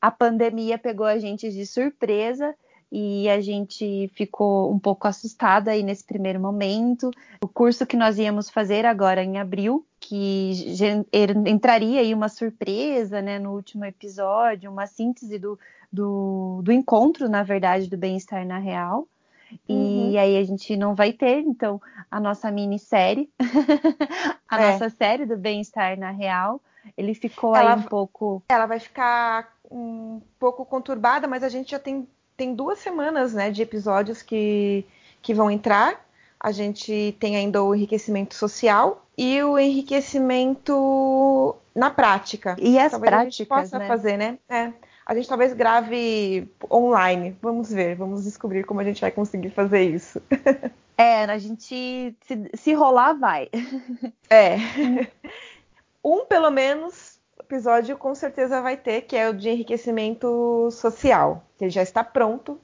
a 0.00 0.10
pandemia 0.10 0.78
pegou 0.78 1.06
a 1.06 1.18
gente 1.18 1.50
de 1.50 1.66
surpresa 1.66 2.54
e 2.90 3.28
a 3.28 3.40
gente 3.40 4.10
ficou 4.14 4.72
um 4.72 4.78
pouco 4.78 5.06
assustada 5.06 5.72
aí 5.72 5.82
nesse 5.82 6.04
primeiro 6.04 6.40
momento. 6.40 7.10
O 7.42 7.48
curso 7.48 7.86
que 7.86 7.96
nós 7.96 8.18
íamos 8.18 8.48
fazer 8.48 8.86
agora 8.86 9.22
em 9.22 9.38
abril, 9.38 9.86
que 10.00 10.52
entraria 11.46 12.00
aí 12.00 12.14
uma 12.14 12.28
surpresa, 12.28 13.20
né, 13.20 13.38
no 13.38 13.52
último 13.52 13.84
episódio, 13.84 14.70
uma 14.70 14.86
síntese 14.86 15.38
do, 15.38 15.58
do, 15.92 16.60
do 16.62 16.72
encontro, 16.72 17.28
na 17.28 17.42
verdade, 17.42 17.90
do 17.90 17.98
bem-estar 17.98 18.46
na 18.46 18.58
real. 18.58 19.06
Uhum. 19.68 20.10
E 20.10 20.18
aí 20.18 20.38
a 20.38 20.44
gente 20.44 20.76
não 20.76 20.94
vai 20.94 21.12
ter, 21.12 21.40
então, 21.40 21.80
a 22.10 22.18
nossa 22.18 22.50
minissérie, 22.50 23.30
a 24.48 24.62
é. 24.62 24.72
nossa 24.72 24.90
série 24.90 25.26
do 25.26 25.36
bem-estar 25.36 25.98
na 25.98 26.10
real. 26.10 26.60
Ele 26.96 27.14
ficou 27.14 27.54
ela, 27.54 27.74
aí 27.74 27.80
um 27.80 27.82
pouco. 27.82 28.42
Ela 28.48 28.66
vai 28.66 28.78
ficar 28.78 29.52
um 29.70 30.20
pouco 30.38 30.64
conturbada, 30.64 31.28
mas 31.28 31.42
a 31.42 31.48
gente 31.48 31.70
já 31.70 31.78
tem 31.78 32.08
tem 32.38 32.54
duas 32.54 32.78
semanas 32.78 33.34
né, 33.34 33.50
de 33.50 33.60
episódios 33.60 34.22
que, 34.22 34.86
que 35.20 35.34
vão 35.34 35.50
entrar. 35.50 36.06
A 36.40 36.52
gente 36.52 37.16
tem 37.18 37.36
ainda 37.36 37.62
o 37.62 37.74
enriquecimento 37.74 38.36
social 38.36 39.04
e 39.18 39.42
o 39.42 39.58
enriquecimento 39.58 41.56
na 41.74 41.90
prática. 41.90 42.56
E 42.60 42.78
as 42.78 42.92
talvez 42.92 43.10
práticas, 43.10 43.34
a 43.34 43.38
gente 43.38 43.48
possa 43.48 43.78
né? 43.80 43.88
fazer, 43.88 44.16
né? 44.16 44.38
É. 44.48 44.72
A 45.04 45.14
gente 45.14 45.28
talvez 45.28 45.52
grave 45.52 46.48
online. 46.70 47.36
Vamos 47.42 47.72
ver, 47.72 47.96
vamos 47.96 48.22
descobrir 48.22 48.62
como 48.62 48.80
a 48.80 48.84
gente 48.84 49.00
vai 49.00 49.10
conseguir 49.10 49.50
fazer 49.50 49.82
isso. 49.82 50.22
É, 51.00 51.22
a 51.26 51.38
gente 51.38 52.16
se, 52.22 52.50
se 52.54 52.72
rolar 52.74 53.12
vai. 53.12 53.48
É. 54.28 54.56
Um 56.04 56.24
pelo 56.24 56.50
menos 56.50 57.17
episódio 57.48 57.96
com 57.96 58.14
certeza 58.14 58.60
vai 58.60 58.76
ter, 58.76 59.02
que 59.02 59.16
é 59.16 59.30
o 59.30 59.34
de 59.34 59.48
enriquecimento 59.48 60.70
social, 60.70 61.42
que 61.56 61.64
ele 61.64 61.70
já 61.70 61.82
está 61.82 62.04
pronto, 62.04 62.60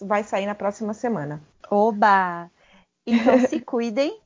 vai 0.00 0.22
sair 0.22 0.46
na 0.46 0.54
próxima 0.54 0.94
semana. 0.94 1.42
Oba! 1.68 2.48
Então 3.04 3.40
se 3.48 3.58
cuidem, 3.60 4.16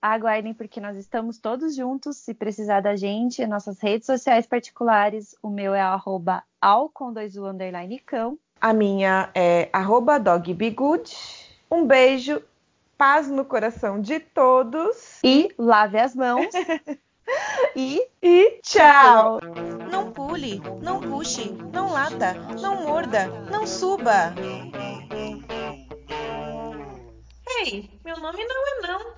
aguardem 0.00 0.54
porque 0.54 0.80
nós 0.80 0.96
estamos 0.96 1.38
todos 1.38 1.74
juntos. 1.74 2.18
Se 2.18 2.34
precisar 2.34 2.80
da 2.80 2.94
gente, 2.94 3.44
nossas 3.48 3.80
redes 3.80 4.06
sociais 4.06 4.46
particulares, 4.46 5.34
o 5.42 5.50
meu 5.50 5.74
é 5.74 5.80
arroba 5.80 6.44
ao 6.60 6.88
com 6.88 7.12
dois 7.12 7.36
u 7.36 7.44
underline 7.44 7.98
cão. 7.98 8.38
A 8.60 8.72
minha 8.72 9.28
é 9.34 9.68
arroba 9.72 10.20
dogbegood. 10.20 11.12
Um 11.68 11.84
beijo, 11.84 12.40
paz 12.96 13.28
no 13.28 13.44
coração 13.44 14.00
de 14.00 14.20
todos. 14.20 15.18
E 15.24 15.52
lave 15.58 15.98
as 15.98 16.14
mãos. 16.14 16.46
E, 17.76 18.08
e 18.22 18.60
tchau! 18.62 19.40
Não 19.90 20.12
pule, 20.12 20.60
não 20.82 21.00
puxe, 21.00 21.50
não 21.72 21.92
lata, 21.92 22.34
não 22.60 22.82
morda, 22.82 23.26
não 23.50 23.66
suba. 23.66 24.34
Ei, 27.60 27.90
meu 28.04 28.16
nome 28.18 28.44
não 28.44 28.66
é 28.66 28.80
não. 28.86 29.17